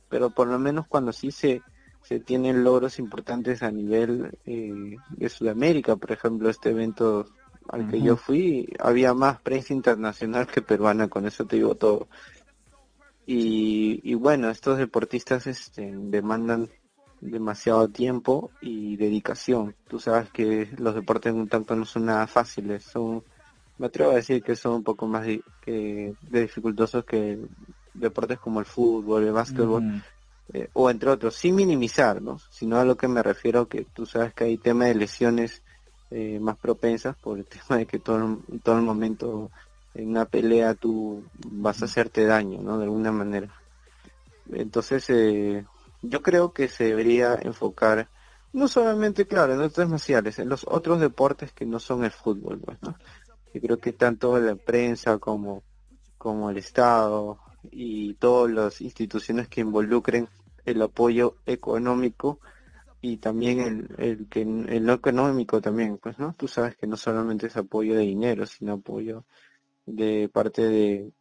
pero 0.10 0.30
por 0.30 0.48
lo 0.48 0.60
menos 0.60 0.86
cuando 0.88 1.12
sí 1.12 1.32
se, 1.32 1.64
se 2.04 2.20
tienen 2.20 2.64
logros 2.64 3.00
importantes 3.00 3.64
a 3.64 3.72
nivel 3.72 4.38
eh, 4.46 4.96
de 5.10 5.30
Sudamérica, 5.30 5.96
por 5.96 6.12
ejemplo, 6.12 6.50
este 6.50 6.70
evento 6.70 7.26
al 7.70 7.90
que 7.90 8.00
yo 8.00 8.16
fui, 8.16 8.70
había 8.80 9.14
más 9.14 9.42
prensa 9.42 9.74
internacional 9.74 10.48
que 10.48 10.62
peruana, 10.62 11.10
con 11.10 11.26
eso 11.26 11.46
te 11.46 11.58
digo 11.58 11.76
todo. 11.76 12.08
Y, 13.26 14.00
y 14.04 14.14
bueno, 14.14 14.50
estos 14.50 14.78
deportistas 14.78 15.48
este, 15.48 15.92
demandan 15.94 16.70
demasiado 17.20 17.90
tiempo 17.90 18.52
y 18.62 18.96
dedicación. 18.96 19.76
Tú 19.88 20.00
sabes 20.00 20.30
que 20.30 20.70
los 20.78 20.96
deportes 20.96 21.34
un 21.34 21.50
tanto 21.50 21.76
no 21.76 21.84
son 21.84 22.06
nada 22.06 22.28
fáciles, 22.28 22.84
son 22.84 23.24
me 23.78 23.88
atrevo 23.88 24.12
a 24.12 24.16
decir 24.16 24.44
que 24.44 24.56
son 24.56 24.76
un 24.76 24.84
poco 24.84 25.08
más 25.08 25.26
que, 25.62 26.14
de 26.22 26.42
dificultosos 26.42 27.06
que 27.06 27.40
deportes 27.94 28.40
como 28.40 28.60
el 28.60 28.66
fútbol, 28.66 29.24
el 29.24 29.34
básquetbol, 29.34 30.04
eh, 30.54 30.70
o 30.74 30.90
entre 30.90 31.10
otros, 31.10 31.36
sin 31.36 31.56
minimizar, 31.56 32.22
¿no? 32.22 32.40
Sino 32.50 32.78
a 32.78 32.86
lo 32.86 32.96
que 32.96 33.08
me 33.08 33.22
refiero 33.22 33.68
que 33.68 33.86
tú 33.86 34.06
sabes 34.06 34.34
que 34.34 34.46
hay 34.46 34.58
tema 34.58 34.86
de 34.86 34.96
lesiones 34.96 35.62
eh, 36.10 36.40
más 36.40 36.58
propensas 36.58 37.16
por 37.18 37.38
el 37.38 37.46
tema 37.68 37.78
de 37.78 37.86
que 37.86 38.00
todo, 38.00 38.40
todo 38.64 38.78
el 38.78 38.84
momento 38.84 39.52
en 39.94 40.10
una 40.10 40.26
pelea 40.26 40.74
tú 40.76 41.24
vas 41.50 41.82
a 41.82 41.86
hacerte 41.86 42.26
daño, 42.26 42.62
¿no? 42.62 42.78
De 42.78 42.86
alguna 42.86 43.12
manera. 43.12 43.50
Entonces, 44.52 45.10
eh, 45.10 45.66
yo 46.02 46.22
creo 46.22 46.54
que 46.54 46.68
se 46.68 46.86
debería 46.86 47.38
enfocar 47.42 48.08
no 48.54 48.68
solamente, 48.68 49.28
claro, 49.28 49.54
en 49.54 49.62
otros 49.62 49.90
marciales, 49.90 50.40
en 50.40 50.50
los 50.50 50.66
otros 50.68 51.00
deportes 51.00 51.52
que 51.52 51.66
no 51.66 51.80
son 51.80 52.04
el 52.04 52.12
fútbol, 52.12 52.60
pues, 52.60 52.82
¿no? 52.82 52.96
Yo 53.58 53.62
creo 53.62 53.78
que 53.80 53.94
tanto 53.94 54.38
la 54.38 54.56
prensa 54.56 55.18
como, 55.18 55.64
como 56.20 56.52
el 56.52 56.58
Estado 56.58 57.40
y 57.72 58.14
todas 58.14 58.52
las 58.52 58.82
instituciones 58.82 59.48
que 59.48 59.62
involucren 59.62 60.30
el 60.64 60.80
apoyo 60.80 61.38
económico 61.48 62.40
y 63.02 63.18
también 63.18 63.60
el, 63.60 63.96
el 63.98 64.30
que 64.30 64.42
el 64.44 64.86
no 64.86 64.94
económico 64.94 65.60
también, 65.60 65.98
pues, 65.98 66.20
¿no? 66.20 66.36
Tú 66.38 66.48
sabes 66.48 66.76
que 66.76 66.86
no 66.86 66.98
solamente 66.98 67.48
es 67.48 67.58
apoyo 67.58 67.96
de 67.96 68.02
dinero, 68.02 68.46
sino 68.46 68.74
apoyo 68.74 69.26
de 69.88 70.30
parte 70.32 70.62
de, 70.62 71.12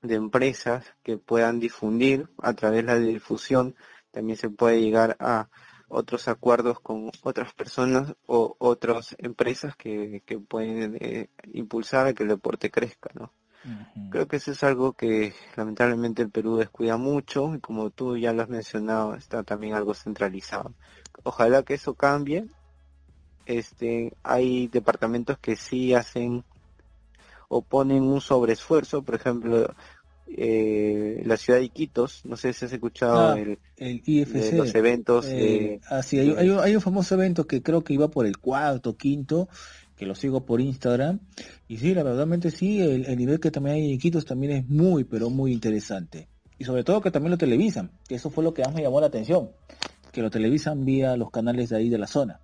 de 0.00 0.14
empresas 0.14 0.94
que 1.02 1.18
puedan 1.18 1.60
difundir 1.60 2.26
a 2.38 2.54
través 2.54 2.86
de 2.86 2.92
la 2.94 2.98
difusión, 2.98 3.74
también 4.12 4.38
se 4.38 4.48
puede 4.48 4.80
llegar 4.80 5.14
a 5.20 5.50
otros 5.88 6.28
acuerdos 6.28 6.80
con 6.80 7.10
otras 7.22 7.52
personas 7.54 8.14
o 8.26 8.56
otras 8.58 9.14
empresas 9.18 9.76
que, 9.76 10.22
que 10.26 10.38
pueden 10.38 10.96
eh, 11.00 11.28
impulsar 11.52 12.06
a 12.06 12.12
que 12.12 12.24
el 12.24 12.30
deporte 12.30 12.70
crezca, 12.70 13.10
¿no? 13.14 13.32
Creo 14.10 14.28
que 14.28 14.36
eso 14.36 14.52
es 14.52 14.62
algo 14.62 14.92
que 14.92 15.34
lamentablemente 15.56 16.22
el 16.22 16.30
Perú 16.30 16.56
descuida 16.56 16.96
mucho 16.96 17.52
y 17.56 17.58
como 17.58 17.90
tú 17.90 18.16
ya 18.16 18.32
lo 18.32 18.42
has 18.42 18.48
mencionado, 18.48 19.16
está 19.16 19.42
también 19.42 19.74
algo 19.74 19.92
centralizado. 19.92 20.72
Ojalá 21.24 21.64
que 21.64 21.74
eso 21.74 21.94
cambie. 21.94 22.46
Este, 23.44 24.16
hay 24.22 24.68
departamentos 24.68 25.38
que 25.38 25.56
sí 25.56 25.94
hacen 25.94 26.44
o 27.48 27.62
ponen 27.62 28.04
un 28.04 28.20
sobreesfuerzo, 28.20 29.02
por 29.02 29.16
ejemplo, 29.16 29.74
eh, 30.28 31.22
la 31.24 31.36
ciudad 31.36 31.58
de 31.58 31.66
Iquitos, 31.66 32.22
no 32.24 32.36
sé 32.36 32.52
si 32.52 32.64
has 32.64 32.72
escuchado 32.72 33.34
ah, 33.34 33.38
el, 33.38 34.02
IFC, 34.04 34.54
los 34.54 34.74
eventos. 34.74 35.26
Eh, 35.28 35.80
así, 35.88 36.18
hay, 36.18 36.30
hay, 36.30 36.74
un 36.74 36.80
famoso 36.80 37.14
evento 37.14 37.46
que 37.46 37.62
creo 37.62 37.84
que 37.84 37.94
iba 37.94 38.08
por 38.08 38.26
el 38.26 38.38
cuarto, 38.38 38.96
quinto, 38.96 39.48
que 39.96 40.04
lo 40.04 40.14
sigo 40.14 40.44
por 40.44 40.60
Instagram, 40.60 41.20
y 41.68 41.78
sí, 41.78 41.94
la 41.94 42.02
verdad 42.02 42.26
sí, 42.50 42.80
el, 42.80 43.16
nivel 43.16 43.40
que 43.40 43.50
también 43.50 43.76
hay 43.76 43.84
en 43.86 43.90
Iquitos 43.92 44.24
también 44.24 44.52
es 44.52 44.68
muy, 44.68 45.04
pero 45.04 45.30
muy 45.30 45.52
interesante. 45.52 46.28
Y 46.58 46.64
sobre 46.64 46.84
todo 46.84 47.00
que 47.00 47.10
también 47.10 47.30
lo 47.30 47.38
televisan, 47.38 47.90
que 48.08 48.16
eso 48.16 48.30
fue 48.30 48.44
lo 48.44 48.52
que 48.52 48.62
más 48.62 48.74
me 48.74 48.82
llamó 48.82 49.00
la 49.00 49.06
atención, 49.06 49.50
que 50.12 50.22
lo 50.22 50.30
televisan 50.30 50.84
vía 50.84 51.16
los 51.16 51.30
canales 51.30 51.70
de 51.70 51.76
ahí 51.76 51.88
de 51.88 51.98
la 51.98 52.06
zona. 52.06 52.40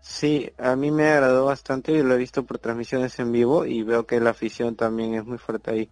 Sí, 0.00 0.50
a 0.58 0.76
mí 0.76 0.90
me 0.90 1.08
agradó 1.08 1.46
bastante, 1.46 1.92
y 1.92 2.02
lo 2.02 2.14
he 2.14 2.18
visto 2.18 2.44
por 2.44 2.58
transmisiones 2.58 3.18
en 3.18 3.32
vivo 3.32 3.66
y 3.66 3.82
veo 3.82 4.06
que 4.06 4.20
la 4.20 4.30
afición 4.30 4.76
también 4.76 5.14
es 5.14 5.24
muy 5.24 5.38
fuerte 5.38 5.70
ahí. 5.70 5.90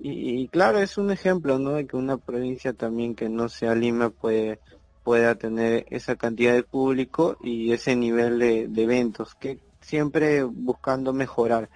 Y, 0.00 0.48
claro, 0.48 0.78
es 0.78 0.96
un 0.96 1.10
ejemplo, 1.10 1.58
¿no? 1.58 1.72
De 1.72 1.86
que 1.86 1.96
una 1.96 2.16
provincia 2.16 2.72
también 2.72 3.14
que 3.14 3.28
no 3.28 3.48
sea 3.48 3.74
Lima 3.74 4.10
puede 4.10 4.60
pueda 5.08 5.36
tener 5.36 5.86
esa 5.88 6.16
cantidad 6.16 6.52
de 6.52 6.64
público 6.64 7.38
y 7.42 7.72
ese 7.72 7.96
nivel 7.96 8.38
de, 8.38 8.82
eventos, 8.82 9.34
que 9.34 9.58
siempre 9.80 10.42
buscando 10.42 11.14
mejorar. 11.14 11.70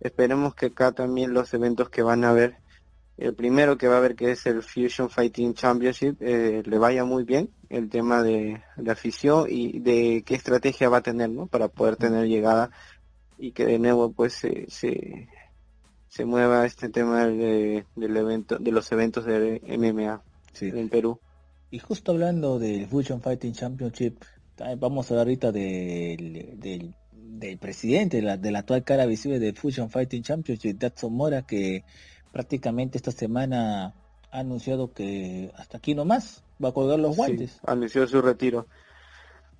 Esperemos 0.00 0.54
que 0.54 0.66
acá 0.66 0.92
también 0.92 1.34
los 1.34 1.52
eventos 1.52 1.90
que 1.90 2.02
van 2.02 2.24
a 2.24 2.30
haber, 2.30 2.56
el 3.18 3.34
primero 3.34 3.76
que 3.76 3.88
va 3.88 3.96
a 3.96 3.98
haber 3.98 4.16
que 4.16 4.30
es 4.30 4.46
el 4.46 4.62
Fusion 4.62 5.10
Fighting 5.10 5.52
Championship, 5.52 6.16
eh, 6.20 6.62
le 6.64 6.78
vaya 6.78 7.04
muy 7.04 7.24
bien 7.24 7.50
el 7.68 7.90
tema 7.90 8.22
de, 8.22 8.62
la 8.76 8.92
afición 8.92 9.46
y 9.50 9.80
de 9.80 10.22
qué 10.24 10.36
estrategia 10.36 10.88
va 10.88 10.98
a 10.98 11.02
tener, 11.02 11.28
¿no? 11.28 11.46
Para 11.46 11.68
poder 11.68 11.96
tener 11.96 12.26
llegada 12.26 12.70
y 13.36 13.52
que 13.52 13.66
de 13.66 13.78
nuevo 13.78 14.12
pues 14.12 14.32
se, 14.32 14.64
se 14.68 15.28
mueva 16.24 16.66
este 16.66 16.88
tema 16.88 17.26
de, 17.26 17.84
del 17.96 18.16
evento, 18.16 18.58
de 18.58 18.72
los 18.72 18.90
eventos 18.92 19.24
de 19.24 19.60
MMA 19.78 20.22
en 20.60 20.88
Perú. 20.88 21.20
Y 21.70 21.78
justo 21.78 22.12
hablando 22.12 22.58
del 22.58 22.86
Fusion 22.86 23.20
Fighting 23.20 23.52
Championship, 23.52 24.16
vamos 24.78 25.10
a 25.10 25.14
hablar 25.14 25.26
ahorita 25.26 25.52
del, 25.52 26.58
del, 26.58 27.58
presidente, 27.58 28.18
de 28.18 28.22
la, 28.22 28.36
de 28.36 28.50
la, 28.50 28.60
actual 28.60 28.84
cara 28.84 29.06
visible 29.06 29.38
del 29.38 29.56
Fusion 29.56 29.90
Fighting 29.90 30.22
Championship, 30.22 30.78
Datsun 30.78 31.14
Mora, 31.14 31.42
que 31.42 31.84
prácticamente 32.32 32.98
esta 32.98 33.12
semana 33.12 33.94
ha 34.30 34.38
anunciado 34.38 34.92
que 34.92 35.52
hasta 35.56 35.78
aquí 35.78 35.94
nomás 35.94 36.42
va 36.62 36.70
a 36.70 36.72
colgar 36.72 36.98
los 36.98 37.16
guantes. 37.16 37.60
anunció 37.66 38.06
su 38.06 38.20
retiro. 38.20 38.66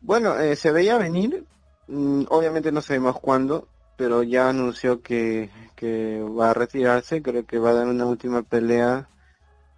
Bueno, 0.00 0.38
eh, 0.38 0.56
se 0.56 0.70
veía 0.70 0.96
venir, 0.98 1.44
mm, 1.88 2.24
obviamente 2.30 2.72
no 2.72 2.80
sabemos 2.80 3.18
cuándo, 3.20 3.68
pero 3.96 4.22
ya 4.22 4.48
anunció 4.48 5.02
que, 5.02 5.50
que 5.78 6.20
va 6.20 6.50
a 6.50 6.54
retirarse, 6.54 7.22
creo 7.22 7.46
que 7.46 7.60
va 7.60 7.70
a 7.70 7.74
dar 7.74 7.86
una 7.86 8.04
última 8.04 8.42
pelea 8.42 9.08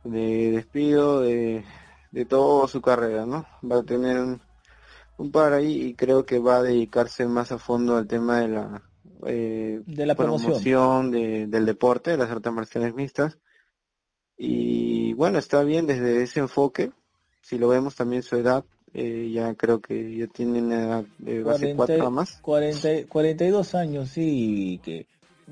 de 0.02 0.50
despido 0.50 1.20
de, 1.20 1.62
de 2.10 2.24
toda 2.24 2.66
su 2.68 2.80
carrera, 2.80 3.26
¿no? 3.26 3.44
Va 3.62 3.80
a 3.80 3.82
tener 3.82 4.18
un, 5.18 5.30
par 5.30 5.52
ahí 5.52 5.88
y 5.88 5.94
creo 5.94 6.24
que 6.24 6.38
va 6.38 6.56
a 6.56 6.62
dedicarse 6.62 7.26
más 7.26 7.52
a 7.52 7.58
fondo 7.58 7.98
al 7.98 8.06
tema 8.06 8.40
de 8.40 8.48
la, 8.48 8.82
eh, 9.26 9.82
de 9.84 10.06
la 10.06 10.14
promoción, 10.14 11.10
del 11.10 11.66
deporte, 11.66 12.12
de 12.12 12.16
las 12.16 12.30
artes 12.30 12.50
marciales 12.50 12.94
mixtas. 12.94 13.36
Y 14.38 15.12
bueno, 15.12 15.38
está 15.38 15.62
bien 15.64 15.86
desde 15.86 16.22
ese 16.22 16.40
enfoque, 16.40 16.92
si 17.42 17.58
lo 17.58 17.68
vemos 17.68 17.94
también 17.94 18.22
su 18.22 18.36
edad, 18.36 18.64
eh, 18.94 19.30
ya 19.30 19.54
creo 19.54 19.80
que 19.80 20.16
ya 20.16 20.26
tienen 20.28 20.72
edad 20.72 21.04
de 21.18 21.42
base 21.42 21.74
4 21.76 22.10
más. 22.10 22.38
40, 22.40 23.06
42 23.06 23.74
años, 23.74 24.08
sí, 24.08 24.80
que 24.82 25.06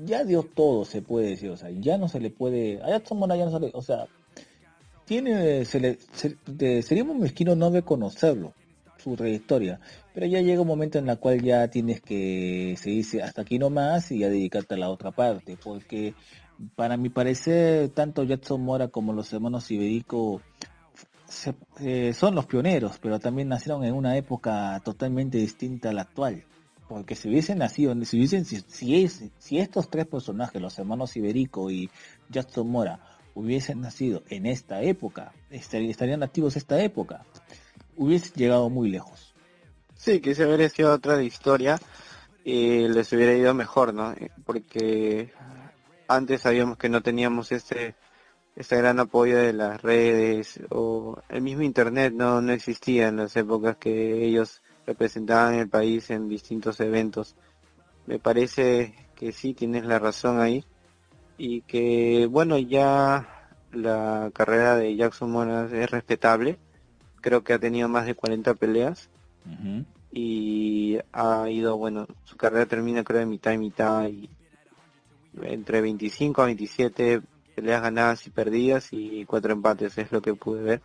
ya 0.05 0.23
dio 0.23 0.43
todo, 0.43 0.85
se 0.85 1.01
puede 1.01 1.29
decir, 1.29 1.49
o 1.49 1.57
sea, 1.57 1.69
ya 1.71 1.97
no 1.97 2.07
se 2.07 2.19
le 2.19 2.29
puede, 2.29 2.81
a 2.81 2.89
Jackson 2.89 3.19
ya 3.29 3.45
no 3.45 3.59
se 3.59 3.71
o 3.73 3.81
sea, 3.81 4.07
tiene, 5.05 5.65
se 5.65 5.79
le, 5.79 6.81
sería 6.81 7.03
muy 7.03 7.17
mezquino 7.17 7.55
no 7.55 7.69
reconocerlo, 7.69 8.53
su 8.97 9.15
trayectoria, 9.15 9.79
pero 10.13 10.25
ya 10.25 10.41
llega 10.41 10.61
un 10.61 10.67
momento 10.67 10.99
en 10.99 11.09
el 11.09 11.17
cual 11.17 11.41
ya 11.41 11.67
tienes 11.69 12.01
que 12.01 12.75
seguirse 12.77 13.23
hasta 13.23 13.41
aquí 13.41 13.57
nomás 13.57 14.11
y 14.11 14.19
ya 14.19 14.29
dedicarte 14.29 14.75
a 14.75 14.77
la 14.77 14.89
otra 14.89 15.11
parte, 15.11 15.57
porque 15.63 16.13
para 16.75 16.97
mi 16.97 17.09
parecer, 17.09 17.89
tanto 17.89 18.23
Jackson 18.23 18.61
Mora 18.61 18.89
como 18.89 19.13
los 19.13 19.31
hermanos 19.31 19.71
Iberico 19.71 20.41
eh, 21.79 22.13
son 22.13 22.35
los 22.35 22.45
pioneros, 22.45 22.97
pero 23.01 23.19
también 23.19 23.47
nacieron 23.47 23.83
en 23.85 23.93
una 23.93 24.17
época 24.17 24.81
totalmente 24.83 25.37
distinta 25.37 25.89
a 25.89 25.93
la 25.93 26.01
actual. 26.01 26.43
Porque 26.89 27.13
si 27.15 27.29
hubiesen 27.29 27.59
nacido, 27.59 27.93
si 28.03 28.17
hubiesen, 28.17 28.45
si, 28.45 29.03
es, 29.03 29.23
si 29.37 29.59
estos 29.59 29.91
tres 29.91 30.07
personajes, 30.07 30.59
los 30.59 30.79
hermanos 30.79 31.15
Iberico 31.15 31.69
y 31.69 31.87
Jackson 32.29 32.67
Mora, 32.67 32.99
hubiesen 33.35 33.81
nacido 33.81 34.23
en 34.27 34.47
esta 34.47 34.81
época, 34.81 35.31
estarían 35.51 36.23
activos 36.23 36.57
esta 36.57 36.81
época, 36.81 37.23
hubiesen 37.95 38.33
llegado 38.33 38.71
muy 38.71 38.89
lejos. 38.89 39.35
Sí, 39.93 40.19
que 40.19 40.33
se 40.33 40.47
hubiera 40.47 40.67
sido 40.67 40.91
otra 40.91 41.21
historia 41.21 41.79
y 42.43 42.87
les 42.87 43.13
hubiera 43.13 43.35
ido 43.35 43.53
mejor, 43.53 43.93
¿no? 43.93 44.15
Porque 44.43 45.31
antes 46.07 46.41
sabíamos 46.41 46.79
que 46.79 46.89
no 46.89 47.03
teníamos 47.03 47.51
este 47.51 47.95
este 48.55 48.77
gran 48.77 48.99
apoyo 48.99 49.37
de 49.37 49.53
las 49.53 49.79
redes 49.79 50.59
o 50.71 51.21
el 51.29 51.41
mismo 51.43 51.61
internet 51.61 52.13
no 52.15 52.41
no 52.41 52.51
existía 52.51 53.09
en 53.09 53.17
las 53.17 53.37
épocas 53.37 53.77
que 53.77 54.25
ellos 54.25 54.63
representaban 54.89 55.53
el 55.53 55.69
país 55.69 56.09
en 56.09 56.27
distintos 56.27 56.79
eventos. 56.79 57.35
Me 58.07 58.17
parece 58.17 58.95
que 59.15 59.31
sí 59.31 59.53
tienes 59.53 59.85
la 59.85 59.99
razón 59.99 60.39
ahí 60.39 60.65
y 61.37 61.61
que 61.61 62.25
bueno 62.25 62.57
ya 62.57 63.51
la 63.71 64.31
carrera 64.33 64.75
de 64.77 64.95
Jackson 64.95 65.29
Monas 65.29 65.71
es 65.71 65.91
respetable. 65.91 66.57
Creo 67.21 67.43
que 67.43 67.53
ha 67.53 67.59
tenido 67.59 67.87
más 67.87 68.07
de 68.07 68.15
40 68.15 68.55
peleas 68.55 69.09
y 70.11 70.97
ha 71.13 71.47
ido 71.49 71.77
bueno 71.77 72.07
su 72.23 72.35
carrera 72.35 72.65
termina 72.65 73.03
creo 73.03 73.19
de 73.19 73.25
mitad 73.27 73.51
y 73.51 73.57
mitad 73.59 74.07
y 74.07 74.29
entre 75.43 75.81
25 75.81 76.41
a 76.41 76.45
27 76.45 77.21
peleas 77.55 77.83
ganadas 77.83 78.25
y 78.25 78.31
perdidas 78.31 78.87
y 78.91 79.23
cuatro 79.25 79.53
empates 79.53 79.99
es 79.99 80.11
lo 80.11 80.19
que 80.19 80.33
pude 80.33 80.63
ver. 80.63 80.81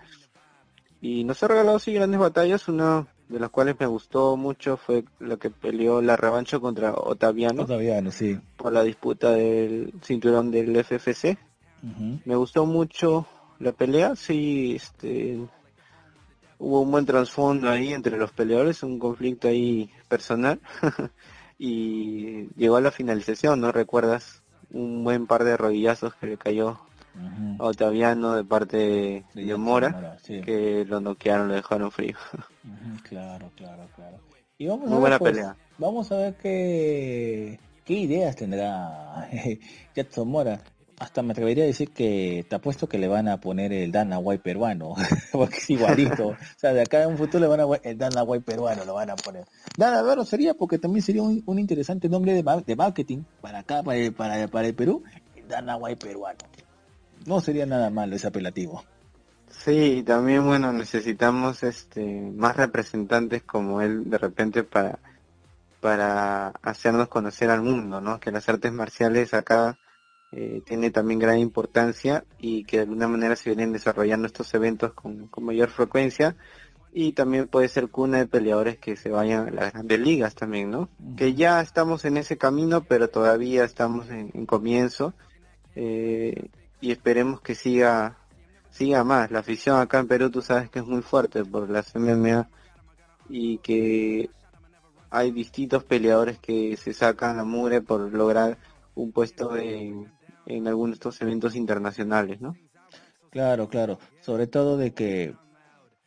Y 1.01 1.25
nos 1.25 1.43
ha 1.43 1.49
regalado 1.49 1.79
sí 1.79 1.93
grandes 1.95 2.21
batallas, 2.21 2.69
una 2.69 3.07
de 3.29 3.41
las 3.41 3.51
cuales 3.51 3.77
me 3.79 3.87
gustó 3.87 4.37
mucho 4.37 4.77
fue 4.77 5.05
la 5.19 5.37
que 5.37 5.51
peleó 5.51 6.03
la 6.03 6.17
revancha 6.17 6.59
contra 6.59 6.95
Otaviano. 6.95 7.63
Otaviano, 7.63 8.11
sí. 8.11 8.39
Por 8.57 8.73
la 8.73 8.83
disputa 8.83 9.33
del 9.33 9.93
cinturón 10.03 10.51
del 10.51 10.77
FFC. 10.85 11.39
Me 12.25 12.35
gustó 12.35 12.65
mucho 12.65 13.27
la 13.59 13.73
pelea, 13.73 14.17
sí, 14.17 14.75
este 14.77 15.39
hubo 16.59 16.81
un 16.81 16.91
buen 16.91 17.05
trasfondo 17.05 17.69
ahí 17.69 17.93
entre 17.93 18.17
los 18.17 18.33
peleadores, 18.33 18.83
un 18.83 18.99
conflicto 18.99 19.49
ahí 19.49 19.91
personal 20.09 20.61
y 21.59 22.49
llegó 22.57 22.77
a 22.77 22.81
la 22.81 22.91
finalización, 22.91 23.61
¿no 23.61 23.71
recuerdas? 23.71 24.43
un 24.75 25.05
buen 25.05 25.27
par 25.27 25.45
de 25.45 25.57
rodillazos 25.57 26.15
que 26.17 26.27
le 26.27 26.37
cayó 26.37 26.79
a 27.59 27.65
Otaviano 27.65 28.35
de 28.35 28.45
parte 28.45 29.25
de, 29.35 29.57
Mora, 29.57 30.19
que 30.25 30.85
lo 30.87 31.01
noquearon, 31.01 31.49
lo 31.49 31.55
dejaron 31.55 31.91
frío. 31.91 32.17
claro, 33.09 33.51
claro, 33.57 33.89
claro. 33.95 34.19
Y 34.59 34.67
vamos 34.67 34.89
Muy 34.89 34.93
a 34.93 34.95
ver, 34.95 35.01
buena 35.01 35.19
pues, 35.19 35.33
pelea. 35.33 35.57
Vamos 35.79 36.13
a 36.13 36.17
ver 36.17 36.35
qué, 36.35 37.59
qué 37.85 37.95
ideas 37.95 38.37
tendrá 38.37 39.29
Jetson 39.95 40.29
Mora 40.29 40.61
hasta 40.99 41.23
me 41.23 41.33
atrevería 41.33 41.65
a 41.65 41.67
decir 41.67 41.91
que 41.91 42.45
te 42.49 42.57
apuesto 42.57 42.89
que 42.89 42.99
le 42.99 43.09
van 43.09 43.29
a 43.29 43.41
poner 43.41 43.73
el 43.73 43.91
Dana 43.91 44.19
White 44.19 44.43
peruano, 44.43 44.95
porque 45.33 45.57
es 45.57 45.71
igualito. 45.71 46.29
o 46.29 46.37
sea, 46.57 46.73
de 46.73 46.83
acá 46.83 47.03
en 47.03 47.11
un 47.11 47.19
futuro 47.19 47.41
le 47.41 47.47
van 47.47 47.61
a 47.61 47.77
el 47.83 47.99
Dana 47.99 48.23
White 48.23 48.45
peruano 48.45 48.85
lo 48.85 48.95
van 48.95 49.11
a 49.11 49.17
poner. 49.17 49.45
Dana, 49.77 50.03
bueno, 50.03 50.25
sería 50.25 50.55
porque 50.55 50.79
también 50.79 51.03
sería 51.03 51.23
un, 51.23 51.59
interesante 51.59 52.09
nombre 52.09 52.33
de, 52.33 52.63
de, 52.67 52.77
marketing 52.77 53.23
para 53.41 53.61
acá, 53.61 53.83
para 53.83 53.99
el, 53.99 54.13
para, 54.13 54.49
para 54.49 54.67
el 54.67 54.75
Perú, 54.75 55.03
el 55.37 55.49
Dana 55.49 55.77
White 55.77 56.07
peruano. 56.07 56.39
No 57.27 57.41
sería 57.41 57.67
nada 57.67 57.91
malo 57.91 58.17
ese 58.17 58.27
apelativo. 58.27 58.85
Sí, 59.49 60.03
también 60.05 60.45
bueno, 60.45 60.73
necesitamos 60.73 61.63
este 61.63 62.05
más 62.05 62.57
representantes 62.57 63.43
como 63.43 63.81
él 63.81 64.11
de 64.11 64.19
repente 64.19 64.63
para 64.65 64.99
para 65.81 66.49
hacernos 66.63 67.09
conocer 67.09 67.51
al 67.51 67.61
mundo, 67.61 68.01
¿no? 68.01 68.19
Que 68.19 68.31
las 68.31 68.49
artes 68.49 68.73
marciales 68.73 69.35
acá 69.35 69.79
eh, 70.33 70.63
tiene 70.65 70.91
también 70.91 71.21
gran 71.21 71.39
importancia 71.39 72.25
y 72.39 72.65
que 72.65 72.79
de 72.79 72.83
alguna 72.85 73.07
manera 73.07 73.37
se 73.37 73.51
vienen 73.51 73.73
desarrollando 73.73 74.27
estos 74.27 74.53
eventos 74.55 74.95
con, 74.95 75.31
mayor 75.43 75.69
frecuencia 75.69 76.37
y 76.93 77.13
también 77.13 77.49
puede 77.49 77.69
ser 77.69 77.89
cuna 77.89 78.17
de 78.17 78.27
peleadores 78.27 78.79
que 78.79 78.97
se 78.97 79.11
vayan 79.11 79.49
a 79.49 79.51
las 79.51 79.73
grandes 79.75 80.01
ligas 80.01 80.35
también, 80.35 80.71
¿no? 80.71 80.89
Que 81.19 81.35
ya 81.35 81.61
estamos 81.61 82.07
en 82.07 82.17
ese 82.17 82.39
camino, 82.39 82.85
pero 82.85 83.09
todavía 83.09 83.65
estamos 83.65 84.09
en, 84.09 84.47
comienzo 84.47 85.13
eh, 85.77 86.49
y 86.85 86.93
esperemos 86.93 87.41
que 87.41 87.55
siga 87.55 88.19
siga 88.69 89.05
más. 89.05 89.31
La 89.31 89.39
afición 89.39 89.81
acá 89.81 90.01
en 90.01 90.07
Perú 90.07 90.31
tú 90.31 90.43
sabes 90.43 90.69
que 90.69 90.81
es 90.81 90.85
muy 90.85 91.01
fuerte 91.01 91.43
por 91.43 91.71
las 91.71 91.95
MMA 91.95 92.51
y 93.31 93.57
que 93.59 94.29
hay 95.09 95.31
distintos 95.31 95.83
peleadores 95.85 96.39
que 96.39 96.77
se 96.77 96.93
sacan 96.93 97.39
a 97.39 97.45
mure 97.45 97.81
por 97.81 98.13
lograr 98.13 98.59
un 98.95 99.13
puesto 99.13 99.57
en, 99.57 100.13
en 100.45 100.69
algunos 100.69 100.91
de 100.91 100.95
estos 100.97 101.23
eventos 101.23 101.55
internacionales, 101.57 102.43
¿no? 102.43 102.55
Claro, 103.31 103.69
claro. 103.71 103.99
Sobre 104.21 104.47
todo 104.47 104.77
de 104.77 104.93
que 104.93 105.35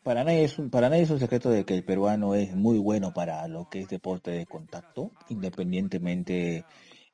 para 0.04 0.24
nadie 0.24 0.44
es 0.44 0.60
un, 0.60 0.70
para 0.70 0.90
nadie 0.90 1.04
es 1.04 1.10
un 1.10 1.20
secreto 1.20 1.50
de 1.50 1.66
que 1.66 1.74
el 1.74 1.84
peruano 1.84 2.36
es 2.36 2.56
muy 2.56 2.78
bueno 2.78 3.14
para 3.14 3.48
lo 3.48 3.68
que 3.68 3.80
es 3.80 3.90
deporte 3.90 4.30
de 4.30 4.46
contacto, 4.46 5.12
independientemente 5.30 6.66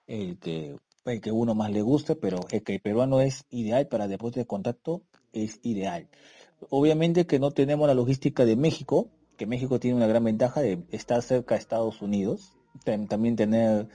el 0.05 0.37
que 0.37 0.75
el 1.05 1.21
que 1.21 1.31
uno 1.31 1.55
más 1.55 1.71
le 1.71 1.81
guste, 1.81 2.15
pero 2.15 2.39
el 2.51 2.63
que 2.63 2.75
el 2.75 2.81
peruano 2.81 3.21
es 3.21 3.45
ideal 3.49 3.87
para 3.87 4.07
deporte 4.07 4.39
de 4.39 4.45
contacto 4.45 5.01
es 5.33 5.59
ideal. 5.63 6.07
Obviamente 6.69 7.25
que 7.25 7.39
no 7.39 7.51
tenemos 7.51 7.87
la 7.87 7.93
logística 7.93 8.45
de 8.45 8.55
México, 8.55 9.09
que 9.37 9.45
México 9.45 9.79
tiene 9.79 9.97
una 9.97 10.07
gran 10.07 10.23
ventaja 10.23 10.61
de 10.61 10.83
estar 10.91 11.21
cerca 11.21 11.55
de 11.55 11.59
Estados 11.59 12.01
Unidos, 12.01 12.53
también 12.83 13.35
tener 13.35 13.87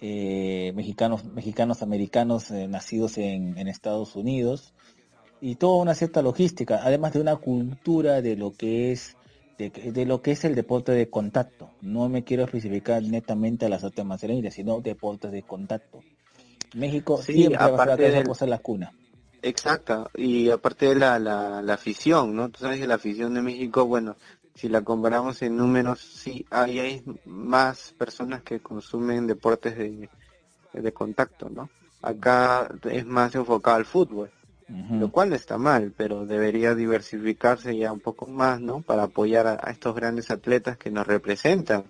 eh, 0.00 0.72
mexicanos, 0.74 1.24
mexicanos 1.24 1.82
americanos 1.82 2.50
eh, 2.50 2.68
nacidos 2.68 3.18
en, 3.18 3.56
Estados 3.68 4.16
Unidos 4.16 4.74
y 5.40 5.56
toda 5.56 5.82
una 5.82 5.94
cierta 5.94 6.22
logística, 6.22 6.80
además 6.82 7.12
de 7.12 7.20
una 7.20 7.36
cultura 7.36 8.20
de 8.22 8.36
lo 8.36 8.52
que 8.52 8.92
es 8.92 9.16
de, 9.58 10.04
lo 10.04 10.20
que 10.20 10.32
es 10.32 10.44
el 10.44 10.54
deporte 10.54 10.92
de 10.92 11.08
contacto. 11.08 11.70
No 11.80 12.10
me 12.10 12.24
quiero 12.24 12.44
especificar 12.44 13.02
netamente 13.02 13.64
a 13.64 13.68
las 13.70 13.84
artes 13.84 14.04
marciales, 14.04 14.52
sino 14.52 14.80
deportes 14.82 15.32
de 15.32 15.42
contacto. 15.42 16.02
México 16.74 17.20
siempre 17.22 17.56
va 17.56 17.84
a 17.84 17.96
ser 17.96 18.26
cosa 18.26 18.46
la 18.46 18.58
cuna. 18.58 18.92
Exacto, 19.42 20.10
y 20.16 20.50
aparte 20.50 20.86
de 20.86 20.94
la, 20.96 21.18
la, 21.18 21.62
la 21.62 21.74
afición, 21.74 22.34
¿no? 22.34 22.48
Tú 22.48 22.60
sabes 22.60 22.80
que 22.80 22.86
la 22.86 22.96
afición 22.96 23.34
de 23.34 23.42
México, 23.42 23.86
bueno, 23.86 24.16
si 24.56 24.68
la 24.68 24.80
comparamos 24.80 25.42
en 25.42 25.56
números, 25.56 26.00
sí, 26.00 26.46
hay, 26.50 26.78
hay 26.80 27.02
más 27.26 27.94
personas 27.96 28.42
que 28.42 28.60
consumen 28.60 29.26
deportes 29.26 29.76
de, 29.76 30.08
de 30.72 30.92
contacto, 30.92 31.50
¿no? 31.50 31.68
Acá 32.02 32.68
es 32.90 33.04
más 33.04 33.34
enfocado 33.34 33.76
al 33.76 33.84
fútbol, 33.84 34.30
lo 34.68 35.10
cual 35.12 35.30
no 35.30 35.36
está 35.36 35.58
mal, 35.58 35.92
pero 35.96 36.26
debería 36.26 36.74
diversificarse 36.74 37.76
ya 37.76 37.92
un 37.92 38.00
poco 38.00 38.26
más, 38.26 38.60
¿no? 38.60 38.80
Para 38.80 39.04
apoyar 39.04 39.46
a, 39.46 39.70
estos 39.70 39.94
grandes 39.94 40.30
atletas 40.30 40.78
que 40.78 40.90
nos 40.90 41.06
representan 41.06 41.84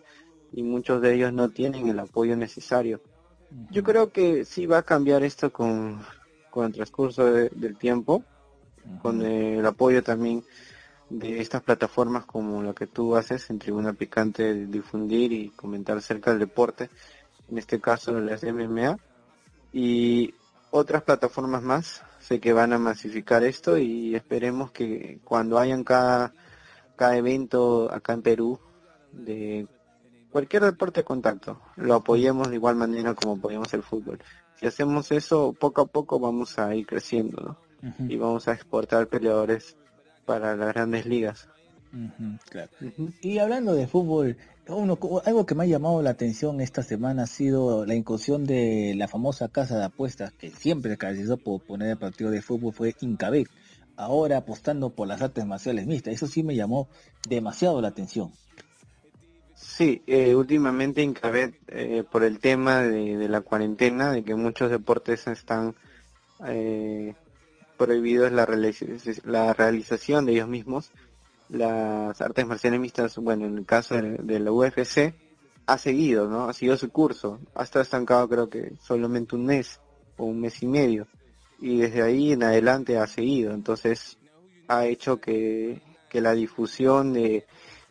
y 0.52 0.62
muchos 0.62 1.00
de 1.00 1.14
ellos 1.14 1.32
no 1.32 1.50
tienen 1.50 1.88
el 1.88 1.98
apoyo 1.98 2.36
necesario. 2.36 3.00
Yo 3.70 3.82
creo 3.82 4.10
que 4.10 4.44
sí 4.44 4.66
va 4.66 4.78
a 4.78 4.82
cambiar 4.82 5.22
esto 5.22 5.52
con, 5.52 6.04
con 6.50 6.66
el 6.66 6.72
transcurso 6.72 7.24
del 7.24 7.76
tiempo, 7.76 8.24
con 9.02 9.22
el 9.22 9.64
apoyo 9.64 10.02
también 10.02 10.44
de 11.10 11.40
estas 11.40 11.62
plataformas 11.62 12.24
como 12.24 12.62
lo 12.62 12.74
que 12.74 12.86
tú 12.86 13.16
haces 13.16 13.48
en 13.50 13.58
Tribuna 13.58 13.92
Picante, 13.92 14.66
difundir 14.66 15.32
y 15.32 15.50
comentar 15.50 15.96
acerca 15.96 16.30
del 16.30 16.40
deporte, 16.40 16.90
en 17.48 17.58
este 17.58 17.80
caso 17.80 18.20
las 18.20 18.42
MMA, 18.42 18.98
y 19.72 20.34
otras 20.70 21.02
plataformas 21.02 21.62
más, 21.62 22.02
sé 22.18 22.40
que 22.40 22.52
van 22.52 22.72
a 22.72 22.78
masificar 22.78 23.44
esto 23.44 23.78
y 23.78 24.14
esperemos 24.14 24.72
que 24.72 25.20
cuando 25.24 25.58
hayan 25.58 25.84
cada, 25.84 26.32
cada 26.96 27.16
evento 27.16 27.92
acá 27.92 28.14
en 28.14 28.22
Perú 28.22 28.58
de 29.12 29.66
cualquier 30.36 30.64
deporte 30.64 31.00
de 31.00 31.04
contacto, 31.04 31.62
lo 31.76 31.94
apoyemos 31.94 32.50
de 32.50 32.56
igual 32.56 32.76
manera 32.76 33.14
como 33.14 33.36
apoyamos 33.36 33.72
el 33.72 33.82
fútbol. 33.82 34.18
Si 34.56 34.66
hacemos 34.66 35.10
eso, 35.10 35.54
poco 35.58 35.80
a 35.80 35.86
poco 35.86 36.20
vamos 36.20 36.58
a 36.58 36.74
ir 36.74 36.84
creciendo, 36.84 37.40
¿no? 37.40 38.06
Y 38.06 38.18
vamos 38.18 38.46
a 38.46 38.52
exportar 38.52 39.06
peleadores 39.06 39.78
para 40.26 40.54
las 40.54 40.74
grandes 40.74 41.06
ligas. 41.06 41.48
Y 43.22 43.38
hablando 43.38 43.72
de 43.72 43.86
fútbol, 43.86 44.36
algo 45.24 45.46
que 45.46 45.54
me 45.54 45.64
ha 45.64 45.66
llamado 45.66 46.02
la 46.02 46.10
atención 46.10 46.60
esta 46.60 46.82
semana 46.82 47.22
ha 47.22 47.26
sido 47.26 47.86
la 47.86 47.94
incursión 47.94 48.44
de 48.44 48.92
la 48.94 49.08
famosa 49.08 49.48
casa 49.48 49.78
de 49.78 49.84
apuestas 49.84 50.32
que 50.32 50.50
siempre 50.50 50.90
se 50.90 50.98
caracterizó 50.98 51.38
por 51.38 51.62
poner 51.62 51.92
el 51.92 51.96
partido 51.96 52.30
de 52.30 52.42
fútbol 52.42 52.74
fue 52.74 52.94
Incabet. 53.00 53.48
Ahora 53.96 54.36
apostando 54.36 54.90
por 54.90 55.08
las 55.08 55.22
artes 55.22 55.46
marciales 55.46 55.86
mixtas. 55.86 56.12
Eso 56.12 56.26
sí 56.26 56.42
me 56.42 56.54
llamó 56.54 56.88
demasiado 57.26 57.80
la 57.80 57.88
atención. 57.88 58.32
Sí, 59.56 60.02
eh, 60.06 60.34
últimamente 60.34 61.00
Incabet, 61.00 61.54
eh, 61.68 62.04
por 62.08 62.22
el 62.24 62.40
tema 62.40 62.82
de, 62.82 63.26
la 63.26 63.40
cuarentena, 63.40 64.12
de 64.12 64.22
que 64.22 64.34
muchos 64.34 64.70
deportes 64.70 65.26
están 65.28 65.74
eh, 66.46 67.14
prohibido 67.78 68.28
la, 68.28 68.46
la 69.24 69.54
realización 69.54 70.26
de 70.26 70.32
ellos 70.32 70.48
mismos. 70.48 70.92
Las 71.48 72.20
artes 72.20 72.46
marciales 72.46 72.80
mixtas, 72.80 73.16
bueno, 73.16 73.46
en 73.46 73.56
el 73.56 73.64
caso 73.64 73.94
de, 73.94 74.40
la 74.40 74.52
UFC, 74.52 75.14
ha 75.64 75.78
seguido, 75.78 76.28
¿no? 76.28 76.50
Ha 76.50 76.52
seguido 76.52 76.76
su 76.76 76.90
curso. 76.90 77.40
Ha 77.54 77.62
estado 77.62 77.82
estancado 77.82 78.28
creo 78.28 78.50
que 78.50 78.74
solamente 78.82 79.36
un 79.36 79.46
mes 79.46 79.80
o 80.18 80.26
un 80.26 80.38
mes 80.38 80.62
y 80.62 80.66
medio. 80.66 81.06
Y 81.60 81.78
desde 81.78 82.02
ahí 82.02 82.32
en 82.32 82.42
adelante 82.42 82.98
ha 82.98 83.06
seguido. 83.06 83.54
Entonces 83.54 84.18
ha 84.68 84.84
hecho 84.84 85.18
que 85.18 85.80
la 86.12 86.32
difusión 86.32 87.12
de, 87.12 87.46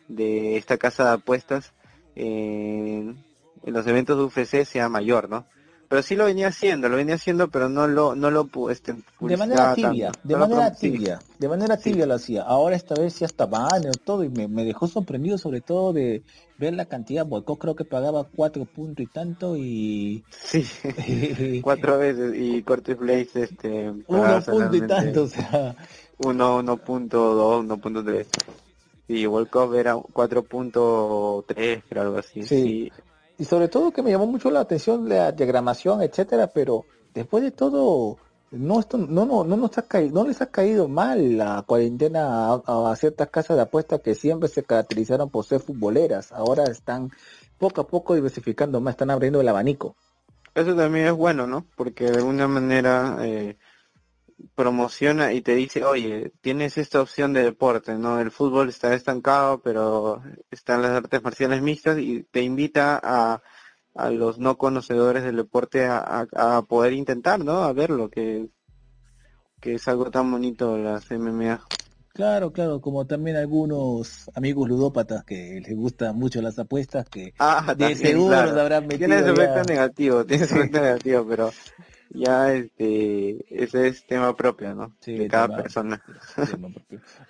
de 0.08 0.56
esta 0.56 0.76
casa 0.78 1.04
de 1.04 1.14
apuestas 1.14 1.72
en, 2.14 3.16
en 3.64 3.74
los 3.74 3.86
eventos 3.86 4.16
de 4.16 4.24
UFC 4.24 4.64
sea 4.64 4.88
mayor, 4.88 5.28
¿no? 5.28 5.44
pero 5.88 6.02
sí 6.02 6.16
lo 6.16 6.24
venía 6.24 6.48
haciendo, 6.48 6.88
lo 6.88 6.96
venía 6.96 7.14
haciendo, 7.14 7.48
pero 7.48 7.68
no 7.68 7.86
lo, 7.86 8.14
no 8.14 8.30
lo 8.30 8.48
este, 8.70 8.94
de 9.20 9.36
manera 9.36 9.74
tibia, 9.74 10.12
de 10.22 10.36
manera 10.36 10.72
tibia, 10.72 11.20
de 11.38 11.48
manera 11.48 11.76
tibia 11.76 12.06
lo 12.06 12.14
hacía. 12.14 12.42
Ahora 12.42 12.74
esta 12.74 12.94
vez 12.94 13.14
sí 13.14 13.24
hasta 13.24 13.46
banner 13.46 13.96
todo 13.98 14.24
y 14.24 14.28
me, 14.28 14.64
dejó 14.64 14.88
sorprendido 14.88 15.38
sobre 15.38 15.60
todo 15.60 15.92
de 15.92 16.22
ver 16.58 16.74
la 16.74 16.86
cantidad. 16.86 17.24
Boicot 17.24 17.58
creo 17.58 17.76
que 17.76 17.84
pagaba 17.84 18.24
cuatro 18.24 18.64
puntos 18.64 19.04
y 19.04 19.06
tanto 19.06 19.56
y 19.56 20.24
sí, 20.30 20.64
cuatro 21.62 21.98
veces 21.98 22.32
y 22.36 22.62
Cortes 22.62 22.98
Blaze 22.98 23.42
este 23.42 23.92
uno 24.06 24.42
punto 24.42 24.76
y 24.76 24.86
tanto, 24.86 25.24
o 25.24 25.28
sea, 25.28 25.76
uno, 26.18 26.58
uno 26.58 26.76
punto 26.78 27.34
dos, 27.34 27.60
uno 27.60 27.76
punto 27.78 28.04
tres. 28.04 28.26
Y 29.08 29.26
World 29.26 29.50
Cup 29.50 29.74
era 29.74 29.94
4.3, 29.96 31.82
creo 31.88 32.02
algo 32.02 32.18
así. 32.18 32.42
sí 32.42 32.90
y 33.38 33.44
sobre 33.44 33.68
todo 33.68 33.92
que 33.92 34.02
me 34.02 34.10
llamó 34.10 34.26
mucho 34.26 34.50
la 34.50 34.60
atención 34.60 35.08
la 35.08 35.32
diagramación, 35.32 36.02
etcétera, 36.02 36.48
pero 36.48 36.84
después 37.14 37.42
de 37.42 37.50
todo 37.50 38.18
no 38.50 38.80
esto, 38.80 38.96
no 38.96 39.26
no 39.26 39.44
no 39.44 39.56
nos 39.56 39.76
ha 39.76 39.82
caído, 39.82 40.14
no 40.14 40.28
les 40.28 40.40
ha 40.40 40.46
caído 40.46 40.88
mal 40.88 41.36
la 41.36 41.62
cuarentena 41.66 42.54
a, 42.54 42.96
ciertas 42.96 43.28
casas 43.28 43.56
de 43.56 43.64
apuestas 43.64 44.00
que 44.00 44.14
siempre 44.14 44.48
se 44.48 44.62
caracterizaron 44.62 45.28
por 45.28 45.44
ser 45.44 45.60
futboleras, 45.60 46.32
ahora 46.32 46.64
están 46.64 47.10
poco 47.58 47.82
a 47.82 47.86
poco 47.86 48.14
diversificando 48.14 48.80
más, 48.80 48.92
están 48.92 49.10
abriendo 49.10 49.40
el 49.40 49.48
abanico. 49.48 49.96
Eso 50.54 50.74
también 50.74 51.06
es 51.08 51.12
bueno, 51.12 51.46
¿no? 51.46 51.66
Porque 51.76 52.10
de 52.10 52.18
alguna 52.18 52.48
manera 52.48 53.18
eh, 53.20 53.58
promociona 54.54 55.32
y 55.32 55.40
te 55.40 55.54
dice, 55.54 55.84
oye, 55.84 56.32
tienes 56.40 56.78
esta 56.78 57.00
opción 57.00 57.32
de 57.32 57.42
deporte, 57.42 57.94
¿no? 57.94 58.20
El 58.20 58.30
fútbol 58.30 58.68
está 58.68 58.94
estancado, 58.94 59.60
pero 59.60 60.22
están 60.50 60.82
las 60.82 60.92
artes 60.92 61.22
marciales 61.22 61.62
mixtas 61.62 61.98
y 61.98 62.22
te 62.24 62.42
invita 62.42 63.00
a, 63.02 63.42
a 63.94 64.10
los 64.10 64.38
no 64.38 64.58
conocedores 64.58 65.24
del 65.24 65.36
deporte 65.36 65.86
a, 65.86 66.26
a, 66.34 66.62
poder 66.62 66.92
intentar, 66.92 67.42
¿no? 67.42 67.62
A 67.62 67.72
verlo, 67.72 68.10
que, 68.10 68.48
que 69.60 69.74
es 69.74 69.88
algo 69.88 70.10
tan 70.10 70.30
bonito 70.30 70.76
las 70.76 71.10
MMA. 71.10 71.64
Claro, 72.12 72.50
claro, 72.50 72.80
como 72.80 73.06
también 73.06 73.36
algunos 73.36 74.30
amigos 74.34 74.70
ludópatas 74.70 75.22
que 75.24 75.60
les 75.62 75.76
gustan 75.76 76.16
mucho 76.16 76.40
las 76.40 76.58
apuestas, 76.58 77.06
que 77.10 77.34
ah, 77.38 77.74
de 77.76 77.94
seguro 77.94 78.34
habrán 78.36 78.86
metido. 78.86 79.08
Tiene 79.08 79.18
ese 79.18 79.32
efecto 79.32 79.64
negativo, 79.64 80.24
tiene 80.24 80.44
ese 80.44 80.54
efecto 80.54 80.80
negativo, 80.80 81.26
pero 81.28 81.50
ya 82.10 82.52
este 82.52 83.62
ese 83.62 83.88
es 83.88 84.06
tema 84.06 84.34
propio, 84.36 84.74
¿no? 84.74 84.94
de 85.04 85.28
cada 85.28 85.62
persona. 85.62 86.02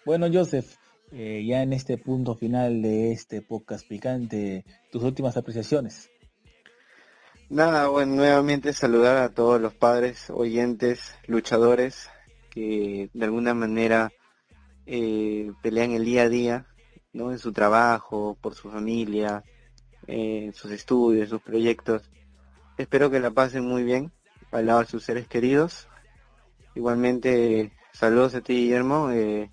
bueno, 0.05 0.29
Joseph, 0.33 0.77
eh, 1.12 1.45
ya 1.47 1.62
en 1.62 1.73
este 1.73 1.99
punto 1.99 2.35
final 2.35 2.83
de 2.83 3.12
este 3.12 3.43
podcast 3.43 3.87
picante, 3.89 4.65
tus 4.91 5.03
últimas 5.03 5.37
apreciaciones. 5.37 6.11
Nada, 7.49 7.89
bueno, 7.89 8.17
nuevamente 8.17 8.73
saludar 8.73 9.19
a 9.19 9.29
todos 9.29 9.61
los 9.61 9.73
padres, 9.73 10.31
oyentes, 10.31 11.15
luchadores 11.29 12.09
que 12.51 13.09
de 13.12 13.25
alguna 13.25 13.55
manera 13.55 14.11
eh, 14.87 15.53
pelean 15.62 15.93
el 15.93 16.05
día 16.05 16.23
a 16.23 16.29
día, 16.29 16.67
¿no? 17.12 17.31
En 17.31 17.39
su 17.39 17.53
trabajo, 17.53 18.37
por 18.41 18.55
su 18.55 18.71
familia, 18.71 19.45
en 20.07 20.53
sus 20.55 20.71
estudios, 20.71 21.29
sus 21.29 21.43
proyectos. 21.43 22.11
Espero 22.79 23.11
que 23.11 23.21
la 23.21 23.31
pasen 23.31 23.65
muy 23.65 23.85
bien, 23.85 24.12
al 24.57 24.66
lado 24.66 24.81
de 24.81 24.87
sus 24.87 25.05
seres 25.05 25.29
queridos. 25.29 25.88
Igualmente, 26.75 27.73
saludos 27.92 28.35
a 28.35 28.40
ti, 28.40 28.55
Guillermo. 28.55 29.11
Eh, 29.11 29.51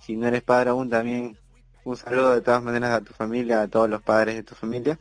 si 0.00 0.16
no 0.16 0.26
eres 0.26 0.42
padre 0.42 0.70
aún, 0.70 0.88
también 0.88 1.38
un 1.84 1.96
saludo 1.96 2.34
de 2.34 2.40
todas 2.40 2.62
maneras 2.62 2.90
a 2.90 3.00
tu 3.00 3.12
familia, 3.12 3.62
a 3.62 3.68
todos 3.68 3.88
los 3.88 4.02
padres 4.02 4.36
de 4.36 4.42
tu 4.42 4.54
familia. 4.54 4.98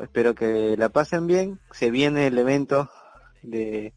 Espero 0.00 0.34
que 0.34 0.76
la 0.76 0.88
pasen 0.88 1.26
bien. 1.26 1.60
Se 1.72 1.90
viene 1.90 2.26
el 2.26 2.38
evento 2.38 2.90
de 3.42 3.94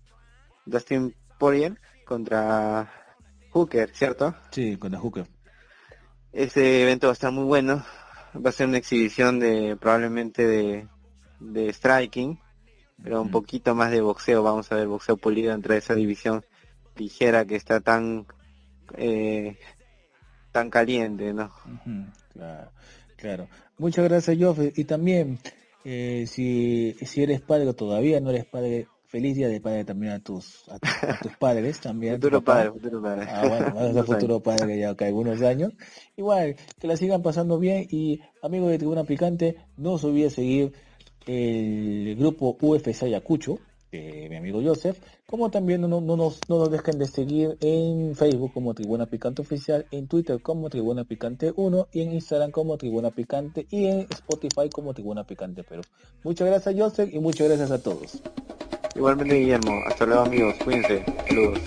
Dustin 0.66 1.16
Poirier 1.38 1.80
contra 2.06 2.92
Hooker, 3.52 3.90
¿cierto? 3.94 4.36
Sí, 4.52 4.78
contra 4.78 5.00
Hooker. 5.00 5.28
Ese 6.32 6.84
evento 6.84 7.08
va 7.08 7.12
a 7.12 7.14
estar 7.14 7.32
muy 7.32 7.44
bueno. 7.44 7.84
Va 8.36 8.50
a 8.50 8.54
ser 8.54 8.68
una 8.68 8.78
exhibición 8.78 9.40
de 9.40 9.76
probablemente 9.80 10.46
de, 10.46 10.88
de 11.40 11.74
striking 11.74 12.40
pero 13.04 13.22
un 13.22 13.32
poquito 13.32 13.76
más 13.76 13.92
de 13.92 14.02
boxeo, 14.02 14.44
vamos 14.44 14.72
a 14.72 14.76
ver 14.76 14.88
boxeo 14.88 15.18
pulido 15.18 15.54
entre 15.54 15.78
esa 15.78 15.96
división 15.96 16.44
ligera 16.96 17.46
que 17.46 17.56
está 17.56 17.80
tan 17.80 18.26
eh, 18.98 19.58
tan 20.52 20.70
caliente, 20.70 21.34
¿no? 21.34 21.52
claro, 22.34 22.72
claro. 23.16 23.48
Muchas 23.78 24.06
gracias, 24.06 24.38
Joff. 24.40 24.60
Y 24.76 24.84
también, 24.84 25.40
eh, 25.86 26.26
si, 26.28 26.94
si 27.02 27.24
eres 27.24 27.42
padre 27.42 27.68
o 27.68 27.74
todavía 27.74 28.20
no 28.20 28.32
eres 28.32 28.46
padre, 28.46 28.88
feliz 29.08 29.36
día 29.36 29.48
de 29.48 29.62
padre 29.62 29.86
también 29.86 30.14
a 30.14 30.20
tus 30.20 30.68
a, 30.70 30.80
tus 30.80 31.36
padres 31.40 31.80
también. 31.80 32.16
futuro 32.16 32.42
padre, 32.42 32.72
futuro 32.72 33.02
padre. 33.02 33.28
Ah, 33.30 33.48
bueno, 33.48 33.74
vas 33.74 33.96
a 33.96 34.04
futuro 34.04 34.40
padre 34.42 34.80
ya 34.80 34.96
que 34.96 35.06
algunos 35.06 35.42
años. 35.42 35.74
Igual, 36.18 36.56
que 36.80 36.88
la 36.88 36.98
sigan 36.98 37.22
pasando 37.22 37.58
bien 37.58 37.88
y 37.90 38.20
amigos 38.42 38.72
de 38.72 38.80
Tribuna 38.80 39.04
Picante, 39.04 39.56
no 39.78 39.98
se 39.98 40.08
olvide 40.08 40.30
seguir 40.30 40.74
el 41.30 42.16
grupo 42.16 42.58
UFC 42.60 43.04
Ayacucho, 43.04 43.60
mi 43.92 44.36
amigo 44.36 44.62
Joseph, 44.64 44.98
como 45.28 45.52
también 45.52 45.82
no, 45.82 45.88
no, 45.88 46.18
nos, 46.18 46.42
no 46.50 46.58
nos 46.58 46.72
dejen 46.72 46.98
de 46.98 47.06
seguir 47.06 47.58
en 47.62 48.16
Facebook 48.16 48.52
como 48.54 48.74
Tribuna 48.74 49.06
Picante 49.06 49.42
Oficial, 49.42 49.86
en 49.92 50.08
Twitter 50.08 50.42
como 50.42 50.70
Tribuna 50.70 51.04
Picante 51.04 51.54
1 51.56 51.88
y 51.94 52.02
en 52.02 52.14
Instagram 52.14 52.52
como 52.52 52.78
Tribuna 52.78 53.12
Picante 53.12 53.68
y 53.70 53.86
en 53.86 54.00
Spotify 54.10 54.70
como 54.72 54.94
Tribuna 54.94 55.24
Picante 55.24 55.64
Perú. 55.64 55.84
Muchas 56.24 56.48
gracias 56.48 56.76
Joseph 56.78 57.10
y 57.14 57.20
muchas 57.20 57.48
gracias 57.48 57.72
a 57.72 57.82
todos. 57.82 58.22
Igualmente 58.96 59.36
Guillermo, 59.36 59.72
hasta 59.88 60.06
luego 60.08 60.24
amigos, 60.24 60.56
cuídense, 60.64 61.06
saludos. 61.28 61.60